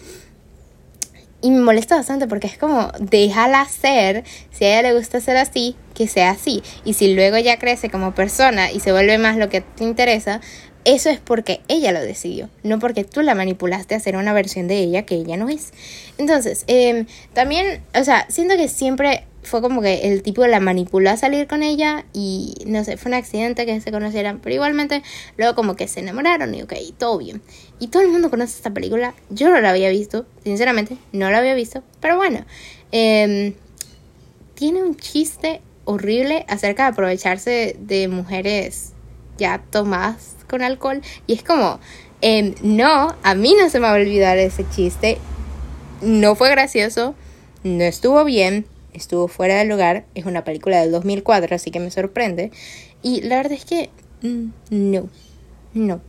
Y 1.40 1.52
me 1.52 1.60
molesta 1.60 1.94
bastante 1.94 2.26
porque 2.26 2.48
es 2.48 2.58
como, 2.58 2.90
déjala 2.98 3.64
ser, 3.66 4.24
si 4.50 4.64
a 4.64 4.80
ella 4.80 4.88
le 4.88 4.98
gusta 4.98 5.20
ser 5.20 5.36
así, 5.36 5.76
que 5.98 6.06
sea 6.06 6.30
así. 6.30 6.62
Y 6.84 6.94
si 6.94 7.12
luego 7.14 7.36
ya 7.38 7.58
crece 7.58 7.90
como 7.90 8.14
persona 8.14 8.70
y 8.70 8.78
se 8.78 8.92
vuelve 8.92 9.18
más 9.18 9.36
lo 9.36 9.48
que 9.48 9.60
te 9.60 9.82
interesa, 9.82 10.40
eso 10.84 11.10
es 11.10 11.18
porque 11.18 11.60
ella 11.66 11.92
lo 11.92 12.00
decidió, 12.00 12.48
no 12.62 12.78
porque 12.78 13.04
tú 13.04 13.20
la 13.20 13.34
manipulaste 13.34 13.94
a 13.94 13.98
hacer 13.98 14.16
una 14.16 14.32
versión 14.32 14.68
de 14.68 14.78
ella 14.78 15.04
que 15.04 15.16
ella 15.16 15.36
no 15.36 15.48
es. 15.48 15.72
Entonces, 16.16 16.64
eh, 16.68 17.04
también, 17.34 17.82
o 17.94 18.04
sea, 18.04 18.26
siento 18.30 18.56
que 18.56 18.68
siempre 18.68 19.24
fue 19.42 19.60
como 19.60 19.82
que 19.82 20.12
el 20.12 20.22
tipo 20.22 20.46
la 20.46 20.60
manipuló 20.60 21.10
a 21.10 21.16
salir 21.16 21.48
con 21.48 21.62
ella 21.62 22.04
y 22.12 22.54
no 22.66 22.84
sé, 22.84 22.96
fue 22.96 23.10
un 23.10 23.14
accidente 23.14 23.66
que 23.66 23.80
se 23.80 23.90
conocieran, 23.90 24.38
pero 24.40 24.54
igualmente 24.54 25.02
luego 25.36 25.54
como 25.54 25.74
que 25.74 25.88
se 25.88 26.00
enamoraron 26.00 26.54
y 26.54 26.62
ok, 26.62 26.74
todo 26.96 27.18
bien. 27.18 27.42
Y 27.80 27.88
todo 27.88 28.02
el 28.02 28.08
mundo 28.08 28.30
conoce 28.30 28.56
esta 28.56 28.72
película, 28.72 29.14
yo 29.30 29.50
no 29.50 29.60
la 29.60 29.70
había 29.70 29.90
visto, 29.90 30.26
sinceramente, 30.44 30.96
no 31.12 31.30
la 31.30 31.38
había 31.38 31.54
visto, 31.54 31.82
pero 32.00 32.16
bueno, 32.16 32.44
em, 32.92 33.54
tiene 34.54 34.82
un 34.82 34.96
chiste 34.96 35.60
horrible 35.88 36.44
acerca 36.48 36.84
de 36.84 36.88
aprovecharse 36.90 37.76
de 37.80 38.08
mujeres 38.08 38.92
ya 39.38 39.62
tomadas 39.70 40.36
con 40.48 40.62
alcohol 40.62 41.00
y 41.26 41.34
es 41.34 41.42
como, 41.42 41.80
em, 42.20 42.54
no, 42.62 43.14
a 43.22 43.34
mí 43.34 43.54
no 43.58 43.68
se 43.70 43.80
me 43.80 43.86
va 43.86 43.92
a 43.92 43.96
olvidar 43.96 44.38
ese 44.38 44.64
chiste, 44.68 45.18
no 46.02 46.34
fue 46.34 46.50
gracioso, 46.50 47.14
no 47.64 47.84
estuvo 47.84 48.24
bien 48.24 48.66
estuvo 48.92 49.28
fuera 49.28 49.56
del 49.56 49.68
lugar, 49.68 50.04
es 50.14 50.26
una 50.26 50.44
película 50.44 50.80
del 50.80 50.92
2004, 50.92 51.56
así 51.56 51.70
que 51.70 51.80
me 51.80 51.90
sorprende. 51.90 52.50
Y 53.02 53.22
la 53.22 53.36
verdad 53.36 53.52
es 53.52 53.64
que 53.64 53.90
mm, 54.22 54.48
no, 54.70 55.08
no. 55.74 56.00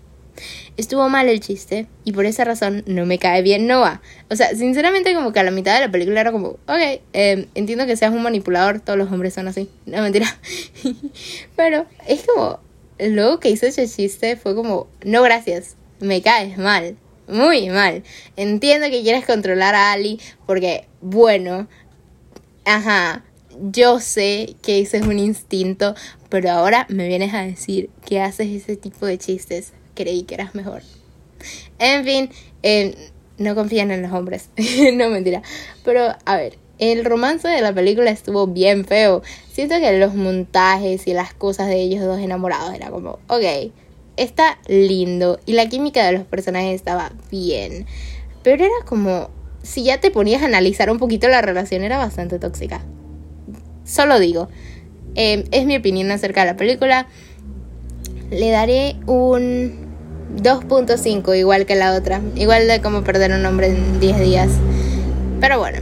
Estuvo 0.77 1.09
mal 1.09 1.29
el 1.29 1.39
chiste 1.39 1.87
y 2.03 2.11
por 2.11 2.25
esa 2.25 2.43
razón 2.43 2.83
no 2.85 3.05
me 3.05 3.19
cae 3.19 3.41
bien 3.41 3.67
Noah. 3.67 4.01
O 4.29 4.35
sea, 4.35 4.55
sinceramente 4.55 5.13
como 5.13 5.33
que 5.33 5.39
a 5.39 5.43
la 5.43 5.51
mitad 5.51 5.75
de 5.75 5.81
la 5.81 5.91
película 5.91 6.21
era 6.21 6.31
como, 6.31 6.49
ok, 6.67 7.01
em, 7.13 7.45
entiendo 7.55 7.85
que 7.85 7.95
seas 7.95 8.13
un 8.13 8.23
manipulador, 8.23 8.79
todos 8.79 8.97
los 8.97 9.11
hombres 9.11 9.33
son 9.33 9.47
así. 9.47 9.69
No, 9.85 10.01
mentira. 10.01 10.27
Pero 11.55 11.85
es 12.07 12.23
como, 12.25 12.59
luego 12.99 13.39
que 13.39 13.49
hizo 13.49 13.65
ese 13.65 13.87
chiste 13.87 14.35
fue 14.35 14.55
como, 14.55 14.87
no 15.03 15.21
gracias, 15.21 15.75
me 15.99 16.21
caes 16.21 16.57
mal. 16.57 16.97
Muy 17.27 17.69
mal. 17.69 18.03
Entiendo 18.37 18.89
que 18.89 19.03
quieres 19.03 19.23
controlar 19.23 19.75
a 19.75 19.91
Ali 19.91 20.19
porque, 20.47 20.87
bueno, 20.99 21.67
ajá, 22.65 23.23
yo 23.59 23.99
sé 23.99 24.55
que 24.61 24.79
ese 24.79 24.97
es 24.97 25.05
un 25.05 25.19
instinto, 25.19 25.95
pero 26.29 26.49
ahora 26.51 26.85
me 26.89 27.07
vienes 27.07 27.33
a 27.33 27.41
decir 27.41 27.89
que 28.05 28.21
haces 28.21 28.47
ese 28.47 28.77
tipo 28.77 29.05
de 29.05 29.17
chistes. 29.17 29.73
Creí 29.99 30.23
que 30.23 30.35
eras 30.35 30.55
mejor. 30.55 30.81
En 31.77 32.05
fin, 32.05 32.29
eh, 32.63 32.95
no 33.37 33.53
confían 33.53 33.91
en 33.91 34.01
los 34.01 34.13
hombres. 34.13 34.47
no 34.93 35.09
mentira. 35.09 35.41
Pero, 35.83 36.15
a 36.23 36.37
ver, 36.37 36.57
el 36.77 37.03
romance 37.03 37.49
de 37.49 37.59
la 37.59 37.73
película 37.73 38.09
estuvo 38.09 38.47
bien 38.47 38.85
feo. 38.85 39.21
Siento 39.51 39.75
que 39.81 39.99
los 39.99 40.15
montajes 40.15 41.05
y 41.05 41.13
las 41.13 41.33
cosas 41.33 41.67
de 41.67 41.81
ellos 41.81 42.05
dos 42.05 42.21
enamorados 42.21 42.73
era 42.73 42.91
como, 42.91 43.19
ok, 43.27 43.73
está 44.15 44.57
lindo 44.69 45.37
y 45.45 45.51
la 45.51 45.67
química 45.67 46.05
de 46.05 46.13
los 46.13 46.23
personajes 46.23 46.75
estaba 46.75 47.11
bien. 47.29 47.85
Pero 48.41 48.63
era 48.63 48.85
como, 48.85 49.29
si 49.63 49.83
ya 49.83 49.99
te 49.99 50.11
ponías 50.11 50.43
a 50.43 50.45
analizar 50.45 50.89
un 50.89 50.97
poquito 50.97 51.27
la 51.27 51.41
relación, 51.41 51.83
era 51.83 51.97
bastante 51.97 52.39
tóxica. 52.39 52.85
Solo 53.83 54.17
digo, 54.17 54.47
eh, 55.15 55.43
es 55.51 55.65
mi 55.65 55.75
opinión 55.75 56.09
acerca 56.11 56.45
de 56.45 56.51
la 56.51 56.55
película. 56.55 57.07
Le 58.31 58.49
daré 58.49 58.95
un 59.05 59.88
2.5 60.37 61.37
igual 61.37 61.65
que 61.65 61.75
la 61.75 61.93
otra. 61.93 62.21
Igual 62.35 62.67
de 62.67 62.81
como 62.81 63.03
perder 63.03 63.31
un 63.31 63.45
hombre 63.45 63.67
en 63.67 63.99
10 63.99 64.19
días. 64.19 64.49
Pero 65.39 65.59
bueno. 65.59 65.79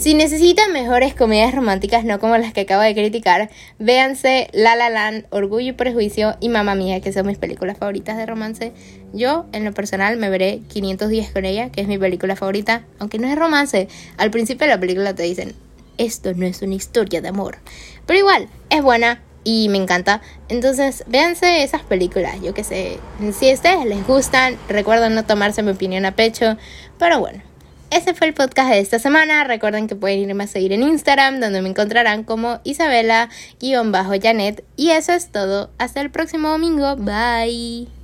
Si 0.00 0.14
necesitan 0.14 0.72
mejores 0.72 1.14
comedias 1.14 1.54
románticas, 1.54 2.06
no 2.06 2.18
como 2.20 2.38
las 2.38 2.54
que 2.54 2.62
acabo 2.62 2.80
de 2.80 2.94
criticar, 2.94 3.50
véanse 3.78 4.48
La 4.54 4.74
La 4.74 4.88
Land, 4.88 5.26
Orgullo 5.28 5.68
y 5.68 5.72
Prejuicio 5.72 6.36
y 6.40 6.48
Mamma 6.48 6.74
Mía, 6.74 7.02
que 7.02 7.12
son 7.12 7.26
mis 7.26 7.36
películas 7.36 7.76
favoritas 7.76 8.16
de 8.16 8.24
romance. 8.24 8.72
Yo, 9.12 9.44
en 9.52 9.66
lo 9.66 9.74
personal, 9.74 10.16
me 10.16 10.30
veré 10.30 10.62
500 10.68 11.10
días 11.10 11.30
con 11.32 11.44
ella, 11.44 11.68
que 11.68 11.82
es 11.82 11.86
mi 11.86 11.98
película 11.98 12.34
favorita, 12.34 12.82
aunque 12.98 13.18
no 13.18 13.28
es 13.28 13.36
romance. 13.36 13.88
Al 14.16 14.30
principio 14.30 14.66
de 14.66 14.72
la 14.72 14.80
película 14.80 15.14
te 15.14 15.24
dicen, 15.24 15.54
esto 15.98 16.32
no 16.32 16.46
es 16.46 16.62
una 16.62 16.76
historia 16.76 17.20
de 17.20 17.28
amor. 17.28 17.58
Pero 18.06 18.20
igual, 18.20 18.48
es 18.70 18.82
buena, 18.82 19.20
y 19.44 19.68
me 19.68 19.78
encanta. 19.78 20.20
Entonces, 20.48 21.04
véanse 21.06 21.62
esas 21.62 21.82
películas, 21.82 22.40
yo 22.42 22.52
que 22.54 22.64
sé. 22.64 22.98
Si 23.38 23.52
ustedes 23.52 23.84
les 23.84 24.06
gustan, 24.06 24.56
recuerden 24.68 25.14
no 25.14 25.24
tomarse 25.24 25.62
mi 25.62 25.72
opinión 25.72 26.06
a 26.06 26.12
pecho. 26.12 26.56
Pero 26.98 27.20
bueno, 27.20 27.42
ese 27.90 28.14
fue 28.14 28.28
el 28.28 28.34
podcast 28.34 28.70
de 28.70 28.78
esta 28.78 28.98
semana. 28.98 29.44
Recuerden 29.44 29.88
que 29.88 29.96
pueden 29.96 30.20
irme 30.20 30.44
a 30.44 30.46
seguir 30.46 30.72
en 30.72 30.82
Instagram, 30.82 31.40
donde 31.40 31.60
me 31.60 31.68
encontrarán 31.68 32.24
como 32.24 32.60
Isabela-Janet. 32.64 34.64
Y 34.76 34.90
eso 34.90 35.12
es 35.12 35.30
todo. 35.32 35.70
Hasta 35.78 36.00
el 36.00 36.10
próximo 36.10 36.48
domingo. 36.50 36.96
Bye. 36.96 37.90